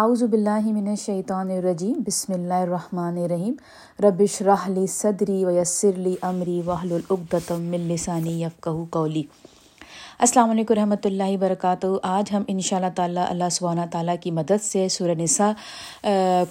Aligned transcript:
اعوذ 0.00 0.22
باللہ 0.24 0.66
من 0.72 0.86
الشیطان 0.88 1.50
الرجیم، 1.50 1.94
بسم 2.04 2.32
اللہ 2.32 2.60
الرحمن 2.66 3.16
الرحیم. 3.22 3.54
ربش 4.02 4.40
راہلی 4.42 4.86
صدری 4.90 5.44
ویسر 5.44 5.98
لی 6.04 6.14
امری 6.28 6.60
وحل 6.66 6.92
العقدم 6.92 7.62
من 7.70 7.80
لسانی 7.88 8.40
یفقہو 8.42 8.84
قولی. 8.90 9.22
السلام 10.18 10.50
علیکم 10.50 10.74
رحمۃ 10.74 11.04
اللہ 11.04 11.34
وبرکاتہ. 11.34 11.86
آج 12.02 12.34
ہم 12.34 12.42
ان 12.48 12.60
شاء 12.60 12.76
اللہ 12.76 12.94
تعالیٰ 12.96 13.26
اللہ 13.28 13.48
سبحانہ 13.52 13.86
تعالیٰ 13.90 14.14
کی 14.20 14.30
مدد 14.30 14.62
سے 14.62 14.88
سورہ 14.96 15.18
نساء 15.18 15.52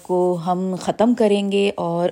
کو 0.02 0.20
ہم 0.46 0.74
ختم 0.82 1.14
کریں 1.18 1.50
گے 1.52 1.70
اور 1.76 2.08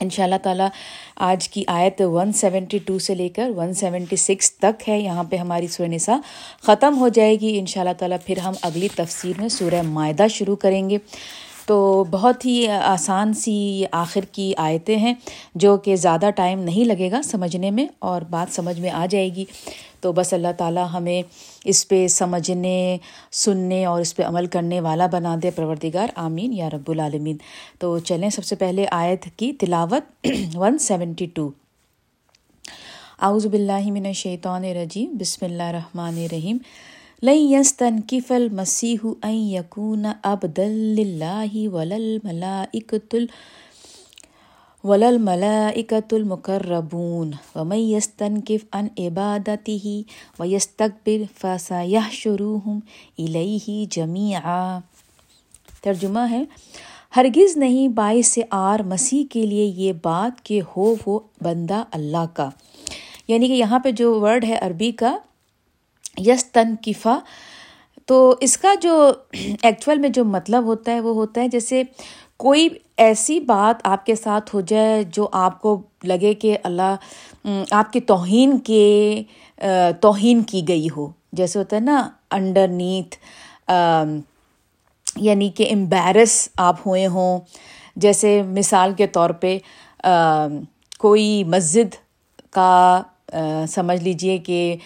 ان 0.00 0.10
شاء 0.10 0.24
اللہ 0.24 0.34
تعالیٰ 0.42 0.68
آج 1.16 1.48
کی 1.48 1.64
آیت 1.66 2.00
ون 2.00 2.32
سیونٹی 2.32 2.78
ٹو 2.78 2.98
سے 2.98 3.14
لے 3.14 3.28
کر 3.28 3.50
ون 3.56 3.74
سیونٹی 3.74 4.16
سکس 4.16 4.52
تک 4.52 4.88
ہے۔ 4.88 5.00
یہاں 5.00 5.24
پہ 5.24 5.36
ہماری 5.36 5.66
سورہ 5.66 5.88
نساء 5.88 6.16
ختم 6.62 6.98
ہو 6.98 7.08
جائے 7.08 7.36
گی۔ 7.40 7.58
ان 7.58 7.66
شاء 7.66 7.80
اللہ 7.80 7.92
تعالیٰ 7.98 8.16
پھر 8.26 8.38
ہم 8.38 8.54
اگلی 8.62 8.88
تفصیل 8.96 9.32
میں 9.38 9.48
سورہ 9.48 9.82
معاہدہ 9.82 10.26
شروع 10.30 10.56
کریں 10.56 10.90
گے۔ 10.90 10.98
تو 11.66 12.04
بہت 12.10 12.46
ہی 12.46 12.68
آسان 12.68 13.34
سی 13.34 13.84
آخر 13.92 14.20
کی 14.32 14.52
آیتیں 14.56 14.96
ہیں 14.96 15.14
جو 15.54 15.76
کہ 15.76 15.96
زیادہ 15.96 16.30
ٹائم 16.36 16.60
نہیں 16.60 16.84
لگے 16.84 17.10
گا 17.10 17.22
سمجھنے 17.22 17.70
میں 17.70 17.86
اور 17.98 18.22
بات 18.30 18.54
سمجھ 18.54 18.80
میں 18.80 18.90
آ 18.90 19.06
جائے 19.10 19.34
گی۔ 19.34 19.44
تو 20.00 20.12
بس 20.12 20.32
اللہ 20.32 20.52
تعالیٰ 20.56 20.86
ہمیں 20.92 21.22
اس 21.64 21.88
پہ 21.88 22.08
سمجھنے، 22.08 22.96
سننے 23.32 23.84
اور 23.84 24.00
اس 24.00 24.16
پہ 24.16 24.22
عمل 24.22 24.46
کرنے 24.46 24.80
والا 24.80 25.06
بنا 25.06 25.36
دے 25.42 25.50
پروردگار۔ 25.50 26.08
آمین 26.14 26.52
یا 26.52 26.70
رب 26.70 26.90
العالمین۔ 26.90 27.36
تو 27.78 27.98
چلیں 27.98 28.30
سب 28.30 28.44
سے 28.44 28.56
پہلے 28.56 28.86
آیت 28.90 29.26
کی 29.36 29.52
تلاوت 29.52 30.26
ون 30.54 30.78
سیونٹی 30.78 31.26
ٹو 31.26 31.50
اعوذ 33.22 33.46
باللہ 33.46 33.90
من 33.90 34.06
الشیطان 34.06 34.64
الرجیم۔ 34.64 35.16
بسم 35.20 35.44
اللہ 35.44 35.62
الرحمن 35.62 36.14
الرحیم۔ 36.18 36.58
لن 37.22 37.38
يستنكف 37.52 38.32
المسيح 38.32 39.06
ان 39.24 39.34
يكون 39.34 40.06
عبدا 40.24 40.68
لله 40.68 41.68
ولا 41.68 41.96
الملائكه 41.96 43.28
ولل 44.84 45.18
ملاکت 45.18 46.14
المقربون. 46.14 47.30
ومن 47.56 47.76
يستنكف 47.76 48.64
عن 48.72 48.88
عبادته 48.98 50.02
ويستكبر 50.38 51.22
فسيحشرهم 51.40 52.78
إليه 53.18 53.84
جميعا. 53.90 54.78
ترجمہ 55.82 56.26
ہے، 56.30 56.44
ہرگز 57.16 57.56
نہیں 57.56 57.88
باعث 57.88 58.38
آر 58.50 58.80
مسیح 58.80 59.24
کے 59.30 59.46
لیے 59.46 59.64
یہ 59.64 59.92
بات 60.02 60.44
کہ 60.44 60.60
ہو 60.76 60.94
وہ 61.06 61.20
بندہ 61.42 61.82
اللہ 61.92 62.26
کا. 62.34 62.50
یعنی 63.28 63.48
کہ 63.48 63.52
یہاں 63.52 63.78
پہ 63.78 63.90
جو 63.90 64.20
ورڈ 64.20 64.44
ہے 64.44 64.58
عربی 64.58 64.92
کا 64.92 65.16
یس 66.18 66.44
تنقفہ 66.44 67.18
تو 68.06 68.34
اس 68.40 68.58
کا 68.58 68.74
جو 68.82 69.12
ایکچوئل 69.62 69.98
میں 69.98 70.08
جو 70.08 70.24
مطلب 70.24 70.64
ہوتا 70.64 70.92
ہے 70.92 71.00
وہ 71.00 71.14
ہوتا 71.14 71.40
ہے 71.40 71.48
جیسے 71.48 71.82
کوئی 72.36 72.68
ایسی 72.96 73.40
بات 73.40 73.80
آپ 73.84 74.06
کے 74.06 74.14
ساتھ 74.14 74.54
ہو 74.54 74.60
جائے 74.60 75.02
جو 75.04 75.28
آپ 75.32 75.60
کو 75.60 75.82
لگے 76.04 76.34
کہ 76.34 76.58
اللہ 76.64 76.94
آپ 77.70 77.92
کی 77.92 78.00
توہین 78.00 78.58
کے 78.58 79.22
توہین 80.00 80.42
کی 80.42 80.62
گئی 80.68 80.86
ہو۔ 80.96 81.10
جیسے 81.32 81.58
ہوتا 81.58 81.76
ہے 81.76 81.80
نا 81.80 82.10
انڈر 82.30 82.68
نیتھ 82.68 83.16
یعنی 85.16 85.48
کہ 85.48 85.68
امبیرس 85.72 86.48
آپ 86.56 86.86
ہوئے 86.86 87.06
ہوں۔ 87.06 87.40
جیسے 87.96 88.42
مثال 88.42 88.92
کے 88.92 89.06
طور 89.06 89.30
پہ 89.30 89.58
کوئی 90.98 91.44
مسجد 91.44 91.94
کا 92.50 93.02
سمجھ 93.68 94.02
لیجیے 94.04 94.38
کہ 94.38 94.76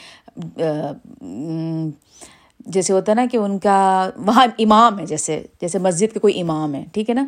جیسے 2.66 2.92
ہوتا 2.92 3.12
ہے 3.12 3.14
نا 3.16 3.24
کہ 3.30 3.36
ان 3.36 3.58
کا 3.58 4.10
وہاں 4.16 4.46
امام 4.58 4.98
ہے، 4.98 5.06
جیسے 5.06 5.42
جیسے 5.60 5.78
مسجد 5.78 6.12
کے 6.12 6.20
کوئی 6.20 6.40
امام 6.40 6.74
ہے، 6.74 6.84
ٹھیک 6.92 7.10
ہے 7.10 7.14
نا؟ 7.14 7.26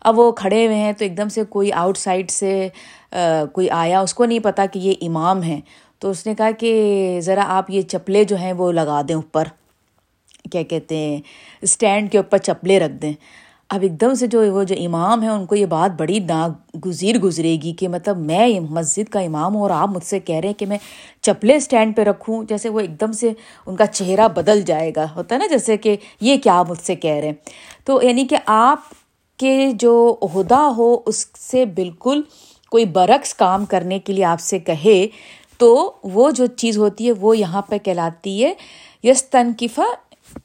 اب 0.00 0.18
وہ 0.18 0.30
کھڑے 0.32 0.66
ہوئے 0.66 0.76
ہیں 0.76 0.92
تو 0.92 1.04
ایک 1.04 1.16
دم 1.16 1.28
سے 1.28 1.44
کوئی 1.44 1.72
آؤٹ 1.72 1.98
سائڈ 1.98 2.30
سے 2.30 2.68
کوئی 3.52 3.70
آیا، 3.70 4.00
اس 4.00 4.14
کو 4.14 4.24
نہیں 4.24 4.38
پتا 4.38 4.66
کہ 4.66 4.78
یہ 4.78 4.94
امام 5.00 5.42
ہیں۔ 5.42 5.60
تو 5.98 6.10
اس 6.10 6.26
نے 6.26 6.34
کہا 6.34 6.50
کہ 6.50 7.20
ذرا 7.22 7.44
آپ 7.48 7.70
یہ 7.70 7.82
چپلے 7.82 8.24
جو 8.24 8.36
ہیں 8.36 8.52
وہ 8.52 8.70
لگا 8.72 9.00
دیں 9.08 9.14
اوپر، 9.14 9.48
کیا 10.50 10.62
کہتے 10.62 10.96
ہیں، 10.96 11.20
اسٹینڈ 11.62 12.10
کے 12.12 12.18
اوپر 12.18 12.38
چپلے 12.38 12.78
رکھ 12.80 12.92
دیں۔ 12.92 13.12
اب 13.68 13.82
ایک 13.82 14.00
دم 14.00 14.14
سے 14.14 14.26
جو 14.26 14.54
وہ 14.54 14.64
جو 14.64 14.74
امام 14.84 15.22
ہیں، 15.22 15.28
ان 15.28 15.46
کو 15.46 15.54
یہ 15.54 15.66
بات 15.66 16.00
بڑی 16.00 16.18
گزیر 16.86 17.18
گزرے 17.18 17.56
گی 17.62 17.72
کہ 17.72 17.88
مطلب 17.88 18.18
میں 18.18 18.60
مسجد 18.60 19.08
کا 19.08 19.20
امام 19.20 19.54
ہوں 19.54 19.62
اور 19.62 19.70
آپ 19.70 19.88
مجھ 19.88 20.04
سے 20.04 20.20
کہہ 20.20 20.36
رہے 20.36 20.48
ہیں 20.48 20.58
کہ 20.58 20.66
میں 20.66 20.78
چپلے 21.20 21.56
اسٹینڈ 21.56 21.96
پہ 21.96 22.02
رکھوں، 22.02 22.44
جیسے 22.44 22.68
وہ 22.68 22.80
ایک 22.80 23.00
دم 23.00 23.12
سے 23.12 23.32
ان 23.66 23.76
کا 23.76 23.86
چہرہ 23.86 24.28
بدل 24.28 24.62
جائے 24.62 24.92
گا، 24.96 25.06
ہوتا 25.16 25.34
ہے 25.34 25.40
نا، 25.40 25.46
جیسے 25.46 25.76
کہ 25.76 25.96
یہ 26.20 26.36
کیا 26.36 26.62
مجھ 26.68 26.78
سے 26.78 26.94
کہہ 26.94 27.10
رہے 27.10 27.26
ہیں۔ 27.26 27.34
تو 27.84 28.00
یعنی 28.02 28.26
کہ 28.26 28.36
آپ 28.46 28.78
کے 29.36 29.70
جو 29.74 30.16
عہدہ 30.22 30.70
ہو، 30.76 31.00
اس 31.06 31.26
سے 31.38 31.64
بالکل 31.64 32.22
کوئی 32.70 32.84
برعکس 32.84 33.34
کام 33.34 33.64
کرنے 33.64 33.98
کے 33.98 34.12
لیے 34.12 34.24
آپ 34.24 34.40
سے 34.40 34.58
کہے، 34.58 35.06
تو 35.58 35.92
وہ 36.04 36.30
جو 36.30 36.46
چیز 36.46 36.78
ہوتی 36.78 37.06
ہے، 37.06 37.12
وہ 37.12 37.38
یہاں 37.38 37.62
پہ 37.62 37.78
کہلاتی 37.78 38.44
ہے۔ 38.44 38.54
یس 39.02 39.24
تنقفہ 39.24 40.38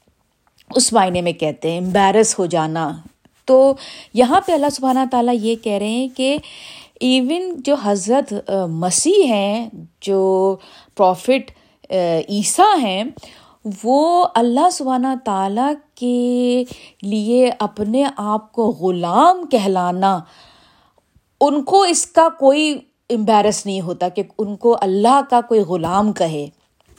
اس 0.76 0.94
معنی 0.94 1.22
میں 1.22 1.34
کہتے 1.34 1.72
ہیں 1.72 1.80
امبیرس 1.80 2.40
ہو 2.40 2.46
جانا۔ 2.46 2.92
تو 3.46 3.74
یہاں 4.14 4.42
پہ 4.42 4.52
اللہ 4.52 4.70
سبحانہ 4.72 5.00
تعالیٰ 5.12 5.34
یہ 5.42 5.56
کہہ 5.56 5.72
رہے 5.72 5.90
ہیں 5.90 6.08
کہ 6.18 6.38
ایون 7.00 7.54
جو 7.58 7.76
حضرت 7.84 8.34
مسیح 8.70 9.24
ہیں، 9.24 9.70
جو 10.02 10.56
پروفٹ 10.98 11.52
عیسیٰ 11.92 12.78
ہیں، 12.80 13.04
وہ 13.84 14.26
اللہ 14.36 14.70
سبحانہ 14.72 15.08
تعالیٰ 15.26 15.72
کے 15.96 16.64
لیے 17.02 17.50
اپنے 17.60 18.04
آپ 18.18 18.52
کو 18.52 18.66
غلام 18.80 19.46
کہلانا، 19.46 20.18
ان 21.42 21.64
کو 21.64 21.82
اس 21.84 22.06
کا 22.08 22.28
کوئی 22.40 22.74
امبیرس 23.10 23.66
نہیں 23.66 23.82
ہوتا 23.82 24.08
کہ 24.10 24.24
ان 24.38 24.56
کو 24.56 24.78
اللہ 24.82 25.20
کا 25.30 25.42
کوئی 25.42 25.60
غلام 25.60 26.12
کہے۔ 26.14 26.46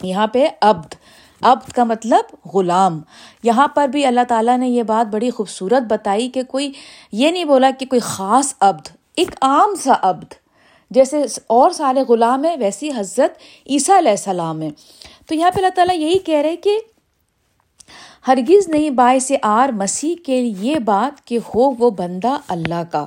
یہاں 0.03 0.27
پہ 0.27 0.47
عبد 0.61 0.95
عبد 1.45 1.73
کا 1.73 1.85
مطلب 1.85 2.49
غلام۔ 2.55 3.01
یہاں 3.43 3.69
پر 3.69 3.89
بھی 3.89 4.07
اللہ 4.07 4.21
تعالیٰ 4.29 4.59
نے 4.59 4.69
یہ 4.69 4.83
بات 4.83 5.13
بڑی 5.13 5.31
خوبصورت 5.31 5.83
بتائی 5.89 6.29
کہ 6.29 6.43
کوئی 6.43 6.73
یہ 7.13 7.31
نہیں 7.31 7.45
بولا 7.45 7.71
کہ 7.79 7.87
کوئی 7.87 8.01
خاص 8.01 8.55
عبد، 8.61 8.89
ایک 9.17 9.31
عام 9.43 9.75
سا 9.75 9.93
عبد۔ 10.03 10.35
جیسے 10.91 11.23
اور 11.47 11.71
سارے 11.71 12.01
غلام 12.09 12.45
ہیں، 12.45 12.57
ویسی 12.59 12.91
حضرت 12.97 13.39
عیسیٰ 13.71 13.97
علیہ 13.97 14.11
السلام 14.11 14.63
ہے 14.63 14.71
تو 15.27 15.35
یہاں 15.35 15.51
پہ 15.51 15.59
اللہ 15.59 15.71
تعالیٰ 15.75 15.97
یہی 15.97 16.19
کہہ 16.19 16.39
رہے 16.39 16.57
کہ 16.57 16.79
ہرگز 18.29 18.69
نہیں 18.69 18.91
باعث 18.91 19.33
آر 19.43 19.69
مسیح 19.69 20.15
کے 20.27 20.37
یہ 20.37 20.79
بات 20.79 21.27
کہ 21.27 21.39
ہو 21.39 21.71
وہ 21.71 21.91
بندہ 21.91 22.37
اللہ 22.49 22.83
کا۔ 22.91 23.07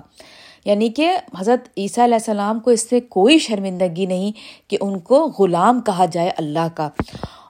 یعنی 0.66 0.90
کہ 0.90 1.18
حضرت 1.40 1.70
عیسیٰ 1.78 2.04
علیہ 2.04 2.16
السلام 2.16 2.60
کو 2.60 2.72
اس 2.72 2.90
سے 2.90 3.00
کوئی 3.00 3.40
شرمندگی 3.40 4.06
نہیں 4.06 4.32
کہ 4.70 4.78
ان 4.82 5.00
کو 5.00 5.28
غلام 5.40 5.82
کہا 5.82 6.06
جائے 6.06 6.30
اللہ 6.30 6.68
کا۔ 6.76 6.90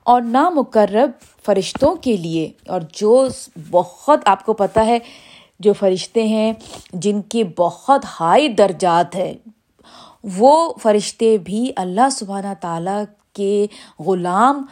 اور 0.08 0.22
نہ 0.22 0.48
مقرب 0.48 1.10
فرشتوں 1.46 1.94
کے 1.94 2.16
لیے۔ 2.16 2.48
اور 2.68 2.80
جو 2.92 3.26
بہت 3.70 4.28
آپ 4.28 4.44
کو 4.46 4.52
پتہ 4.52 4.80
ہے، 4.80 4.98
جو 5.60 5.72
فرشتے 5.72 6.26
ہیں، 6.28 6.52
جن 6.92 7.20
کی 7.22 7.44
بہت 7.56 8.04
ہائی 8.20 8.48
درجات 8.48 9.16
ہے 9.16 9.32
وہ 10.38 10.72
فرشتے 10.82 11.36
بھی 11.38 11.70
اللہ 11.76 12.08
سبحانہ 12.12 12.52
تعالیٰ 12.60 13.02
کے 13.32 13.66
غلام 14.06 14.62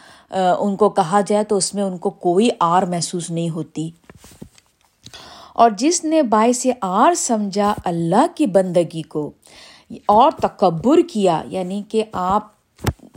ان 0.59 0.77
کو 0.77 0.89
کہا 0.91 1.21
جائے 1.27 1.45
تو 1.45 1.57
اس 1.57 1.75
میں 1.75 1.83
ان 1.83 1.97
کو 1.99 2.11
کوئی 2.11 2.49
آر 2.61 2.83
محسوس 2.83 3.31
نہیں 3.31 3.51
ہوتی۔ 3.51 3.91
اور 5.55 5.71
جس 5.79 6.05
نے 6.05 6.23
باعث 6.23 6.67
آر 6.81 7.15
سمجھا 7.15 7.73
اللہ 7.85 8.27
کی 8.35 8.47
بندگی 8.47 9.03
کو، 9.03 9.31
اور 10.07 10.31
تکبر 10.31 11.01
کیا 11.13 11.43
یعنی 11.47 11.83
کہ 11.89 12.05
آپ 12.13 12.55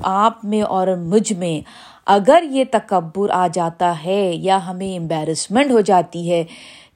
آپ 0.02 0.46
میں 0.46 0.62
اور 0.62 0.88
مجھ 0.98 1.34
میں 1.34 1.60
اگر 2.10 2.44
یہ 2.52 2.64
تکبر 2.72 3.30
آ 3.30 3.48
جاتا 3.54 3.94
ہے 4.06 4.32
یا 4.34 4.68
ہمیں 4.68 4.98
امبیرسمنٹ 4.98 5.72
ہو 5.72 5.82
جاتی 5.82 6.32
ہے 6.32 6.44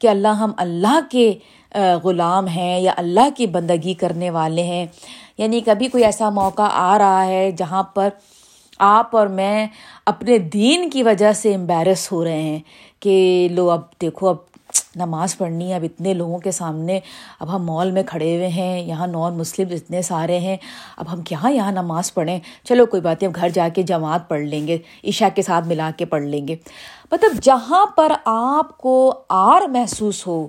کہ 0.01 0.07
اللہ 0.07 0.27
ہم 0.27 0.51
اللہ 0.57 0.99
کے 1.11 1.33
غلام 2.03 2.47
ہیں 2.47 2.79
یا 2.79 2.93
اللہ 2.97 3.29
کی 3.37 3.47
بندگی 3.47 3.93
کرنے 3.93 4.29
والے 4.29 4.63
ہیں 4.63 4.85
یعنی 5.37 5.61
کبھی 5.61 5.87
کوئی 5.87 6.03
ایسا 6.03 6.29
موقع 6.29 6.67
آ 6.71 6.97
رہا 6.97 7.25
ہے 7.25 7.51
جہاں 7.51 7.83
پر 7.83 8.09
آپ 8.79 9.15
اور 9.15 9.27
میں 9.27 9.67
اپنے 10.05 10.37
دین 10.37 10.89
کی 10.89 11.03
وجہ 11.03 11.31
سے 11.31 11.55
امبیرس 11.55 12.11
ہو 12.11 12.23
رہے 12.23 12.41
ہیں 12.41 12.59
کہ 12.99 13.47
لو، 13.51 13.69
اب 13.71 13.81
دیکھو، 14.01 14.27
اب 14.29 14.35
نماز 14.95 15.37
پڑھنی 15.37 15.69
ہے، 15.69 15.75
اب 15.75 15.83
اتنے 15.83 16.13
لوگوں 16.13 16.37
کے 16.37 16.51
سامنے 16.51 16.99
اب 17.39 17.55
ہم 17.55 17.63
مال 17.63 17.91
میں 17.91 18.03
کھڑے 18.03 18.35
ہوئے 18.35 18.47
ہیں، 18.47 18.81
یہاں 18.81 19.07
نان 19.07 19.37
مسلم 19.37 19.67
اتنے 19.71 20.01
سارے 20.01 20.39
ہیں، 20.39 20.57
اب 20.97 21.13
ہم 21.13 21.21
کیا 21.21 21.47
یہاں 21.47 21.71
نماز 21.71 22.13
پڑھیں؟ 22.13 22.39
چلو 22.63 22.85
کوئی 22.85 23.01
بات 23.01 23.21
نہیں، 23.21 23.29
اب 23.29 23.35
گھر 23.35 23.49
جا 23.49 23.67
کے 23.69 23.83
جماعت 23.83 24.29
پڑھ 24.29 24.41
لیں 24.41 24.67
گے، 24.67 24.77
عشاء 25.03 25.27
کے 25.35 25.41
ساتھ 25.41 25.67
ملا 25.67 25.91
کے 25.97 26.05
پڑھ 26.05 26.23
لیں 26.23 26.47
گے۔ 26.47 26.55
مطلب 27.11 27.43
جہاں 27.43 27.85
پر 27.85 28.11
آپ 28.25 28.77
کو 28.77 29.13
آر 29.29 29.61
محسوس 29.61 30.27
ہو، 30.27 30.47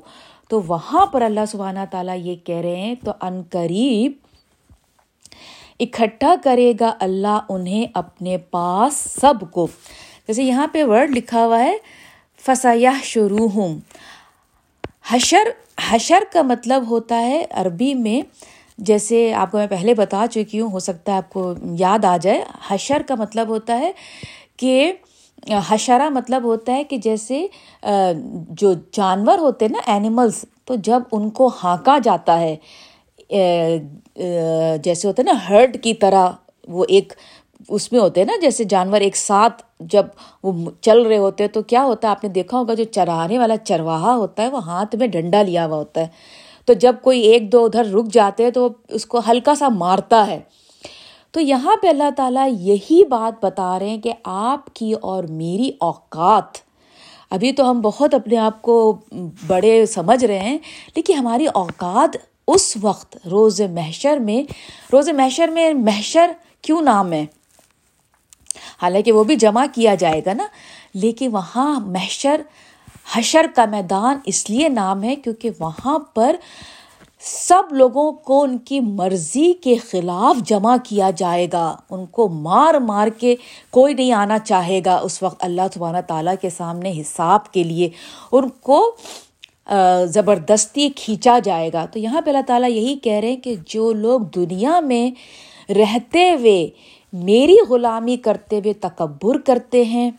تو 0.49 0.61
وہاں 0.67 1.07
پر 1.07 1.23
اللہ 1.23 1.47
سبحانہ 1.49 1.81
تعالیٰ 1.91 2.17
یہ 2.19 2.37
کہہ 2.37 2.61
رہے 2.61 2.77
ہیں، 2.77 2.95
تو 3.05 3.13
ان 3.21 3.43
قریب 3.51 4.13
اکٹھا 5.81 6.35
کرے 6.45 6.73
گا 6.81 6.93
اللہ 7.01 7.39
انہیں 7.49 7.87
اپنے 7.95 8.39
پاس 8.39 8.97
سب 9.21 9.35
کو۔ 9.51 9.67
جیسے 10.29 10.43
یہاں 10.43 10.67
پہ 10.73 10.85
ورڈ 10.85 11.11
لکھا 11.11 11.47
ہوا 11.47 11.65
ہے 11.65 11.77
فسیہ 12.47 12.89
شروع 13.03 13.49
ہوں 13.49 13.79
حشر 15.05 15.49
حشر 15.91 16.23
کا 16.33 16.43
مطلب 16.43 16.85
ہوتا 16.91 17.21
ہے 17.21 17.45
عربی 17.53 17.93
میں، 17.95 18.21
جیسے 18.79 19.33
آپ 19.35 19.51
کو 19.51 19.59
میں 19.59 19.67
پہلے 19.67 19.95
بتا 19.95 20.25
چکی 20.31 20.61
ہوں، 20.61 20.71
ہو 20.73 20.79
سکتا 20.79 21.13
ہے 21.13 21.17
آپ 21.17 21.33
کو 21.33 21.53
یاد 21.79 22.05
آ 22.05 22.17
جائے۔ 22.23 22.41
حشر 22.69 23.03
کا 23.09 23.15
مطلب 23.15 23.49
ہوتا 23.49 23.79
ہے 23.79 23.91
کہ، 24.57 24.93
حشرہ 25.69 26.09
مطلب 26.11 26.45
ہوتا 26.45 26.73
ہے 26.73 26.85
کہ 26.85 26.97
جیسے 26.99 27.47
جو 28.51 28.73
جانور 28.93 29.39
ہوتے 29.39 29.65
ہیں 29.65 29.73
نا 29.73 29.91
اینیملس 29.93 30.45
تو 30.65 30.75
جب 30.85 31.03
ان 31.13 31.29
کو 31.31 31.51
ہانکا 31.63 31.97
جاتا 32.05 32.39
ہے 32.41 32.57
جیسے 34.85 35.09
ہوتا 35.09 35.23
ہے 35.23 35.33
نا 35.33 35.39
ہرٹ 35.49 35.83
کی 35.83 35.95
طرح، 35.95 36.31
وہ 36.69 36.85
ایک 36.89 37.13
اس 37.69 37.93
میں 37.93 38.01
ہوتے 38.01 38.21
ہیں 38.21 38.27
نا، 38.27 38.33
جیسے 38.41 38.65
جانور 38.65 39.01
ایک 39.01 39.17
ساتھ 39.17 39.63
جب 39.81 40.07
وہ 40.43 40.71
چل 40.81 41.03
رہے 41.03 41.19
ہوتے 41.19 41.45
ہیں 41.45 41.51
تو 41.51 41.63
کیا 41.63 41.85
ہوتا 41.85 42.09
ہے؟ 42.09 42.11
آپ 42.11 42.25
نے 42.25 42.31
دیکھا 42.31 42.59
ہوگا، 42.59 42.75
جو 42.75 42.85
چرانے 42.85 43.39
والا 43.39 43.57
چرواہا 43.57 44.15
ہوتا 44.15 44.43
ہے، 44.43 44.49
وہ 44.49 44.65
ہاتھ 44.65 44.97
میں 44.97 45.07
ڈنڈا 45.07 45.43
لیا 45.43 45.67
ہوا 45.67 45.77
ہوتا 45.77 46.01
ہے۔ 46.01 46.07
تو 46.65 46.73
جب 46.73 46.97
کوئی 47.03 47.21
ایک 47.21 47.53
دو 47.53 47.65
ادھر 47.65 47.85
رک 47.85 48.07
جاتے 48.13 48.45
ہیں 48.45 48.51
تو 48.51 48.69
اس 48.89 49.07
کو 49.07 49.21
ہلکا 49.29 49.55
سا 49.55 49.69
مارتا 49.69 50.27
ہے۔ 50.27 50.41
تو 51.31 51.41
یہاں 51.41 51.77
پہ 51.83 51.89
اللہ 51.89 52.11
تعالیٰ 52.17 52.49
یہی 52.61 53.05
بات 53.05 53.45
بتا 53.45 53.79
رہے 53.79 53.89
ہیں 53.89 54.01
کہ 54.01 54.13
آپ 54.25 54.75
کی 54.75 54.93
اور 54.93 55.25
میری 55.25 55.71
اوقات۔ 55.81 56.59
ابھی 57.31 57.53
تو 57.53 57.71
ہم 57.71 57.81
بہت 57.81 58.15
اپنے 58.15 58.37
آپ 58.37 58.63
کو 58.63 58.99
بڑے 59.47 59.87
سمجھ 59.87 60.25
رہے 60.25 60.39
ہیں، 60.39 60.59
لیکن 60.97 61.15
ہماری 61.15 61.47
اوقات 61.47 62.17
اس 62.49 62.77
وقت 62.81 63.17
روز 63.31 63.61
محشر 63.61 64.17
میں 64.17 64.43
روز 64.93 65.09
محشر 65.09 65.49
میں 65.49 65.75
محشر 65.75 66.31
کیوں 66.63 66.83
نام 66.83 67.13
ہے؟ 67.13 67.25
حالانکہ 68.83 69.13
وہ 69.13 69.25
بھی 69.25 69.37
جمع 69.37 69.65
کیا 69.75 69.95
جائے 69.95 70.21
گا 70.27 70.33
نا۔ 70.33 70.47
لیکن 70.95 71.29
وہاں 71.33 71.81
محشر، 71.81 72.41
حشر 73.15 73.47
کا 73.55 73.65
میدان 73.65 74.19
اس 74.27 74.51
لیے 74.51 74.69
نام 74.69 75.03
ہے 75.03 75.17
کیونکہ 75.17 75.51
وہاں 75.59 75.99
پر 75.99 76.37
سب 77.21 77.63
لوگوں 77.71 78.13
کو 78.13 78.43
ان 78.43 78.59
کی 78.59 78.81
مرضی 78.81 79.53
کے 79.53 79.77
خلاف 79.77 80.37
جمع 80.49 80.77
کیا 80.85 81.11
جائے 81.17 81.47
گا۔ 81.53 81.77
ان 81.91 82.07
کو 82.07 82.29
مار 82.29 82.75
مار 82.75 83.09
کے 83.09 83.35
کوئی 83.71 83.95
نہیں 83.95 84.13
آنا 84.13 84.39
چاہے 84.39 84.81
گا۔ 84.85 84.97
اس 84.97 85.23
وقت 85.23 85.45
اللہ 85.45 85.63
سبحانہ 85.75 86.01
تعالیٰ 86.07 86.35
کے 86.41 86.51
سامنے 86.51 87.01
حساب 87.01 87.53
کے 87.53 87.63
لیے 87.63 87.89
ان 88.33 88.49
کو 88.49 88.97
زبردستی 90.07 90.89
کھینچا 90.89 91.39
جائے 91.45 91.71
گا۔ 91.73 91.87
تو 91.87 91.99
یہاں 91.99 92.21
پہ 92.21 92.31
اللہ 92.31 92.43
تعالیٰ 92.47 92.71
یہی 92.71 92.97
کہہ 92.97 93.13
رہے 93.13 93.29
ہیں 93.29 93.37
کہ 93.37 93.55
جو 93.67 93.93
لوگ 93.93 94.21
دنیا 94.21 94.81
میں 94.81 95.11
رہتے 95.73 96.31
ہوئے 96.31 96.69
میری 97.15 97.57
غلامی 97.69 98.17
کرتے 98.17 98.57
ہوئے 98.57 98.73
تکبر 98.73 99.39
کرتے 99.39 99.85
ہیں 99.85 100.11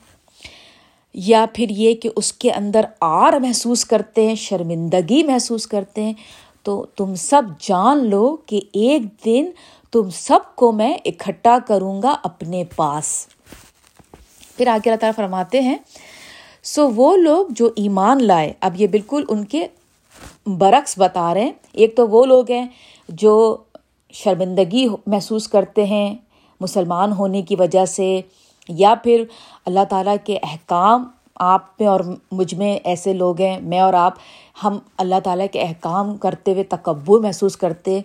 یا 1.14 1.46
پھر 1.54 1.66
یہ 1.70 1.96
کہ 1.96 2.10
اس 2.16 2.34
کے 2.34 2.52
اندر 2.52 2.86
آر 3.02 3.34
محسوس 3.34 3.86
کرتے 3.86 4.28
ہیں، 4.28 4.36
شرمندگی 4.36 5.24
محسوس 5.24 5.68
کرتے 5.68 6.04
ہیں، 6.04 6.14
تو 6.64 6.86
تم 6.96 7.16
سب 7.16 7.42
جان 7.60 8.10
لو 8.10 8.38
کہ 8.46 8.60
ایک 8.74 9.26
دن 9.26 9.52
تم 9.92 10.10
سب 10.10 10.40
کو 10.56 10.72
میں 10.72 10.98
اکٹھا 11.06 11.58
کروں 11.68 12.02
گا 12.02 12.16
اپنے 12.24 12.64
پاس۔ 12.76 13.28
پھر 14.58 14.68
آگے 14.68 14.90
اللہ 14.90 15.00
تعالیٰ 15.00 15.16
فرماتے 15.16 15.62
ہیں، 15.62 15.78
سو 16.64 16.90
وہ 16.90 17.18
لوگ 17.18 17.48
جو 17.50 17.70
ایمان 17.76 18.24
لائے، 18.24 18.54
اب 18.60 18.82
یہ 18.82 18.88
بالکل 18.88 19.24
ان 19.30 19.46
کے 19.46 19.68
برعکس 20.46 20.96
بتا 20.98 21.34
رہے 21.34 21.44
ہیں۔ 21.44 21.52
ایک 21.72 21.96
تو 21.96 22.08
وہ 22.08 22.26
لوگ 22.26 22.52
ہیں 22.52 22.68
جو 23.10 23.58
شرمندگی 24.12 24.88
محسوس 25.08 25.48
کرتے 25.48 25.86
ہیں 25.86 26.16
مسلمان 26.62 27.12
ہونے 27.12 27.42
کی 27.42 27.56
وجہ 27.56 27.86
سے، 27.86 28.22
یا 28.69 28.96
پھر 29.04 29.24
اللہ 29.66 29.80
تعالیٰ 29.90 30.16
کے 30.24 30.38
احکام 30.44 31.04
آپ 31.36 31.62
میں 31.80 31.88
اور 31.88 32.00
مجھ 32.31 32.56
میں 32.56 32.80
ایسے 32.84 33.13
لوگ 33.13 33.42
ہیں، 33.42 33.60
میں 33.62 33.80
اور 33.80 33.94
آپ، 33.94 34.13
ہم 34.63 34.78
اللہ 34.98 35.16
تعالیٰ 35.24 35.46
کے 35.52 35.62
احکام 35.62 36.18
کرتے 36.18 36.52
ہوئے 36.52 36.63
تکبر 36.63 37.19
محسوس 37.19 37.57
کرتے۔ 37.57 38.02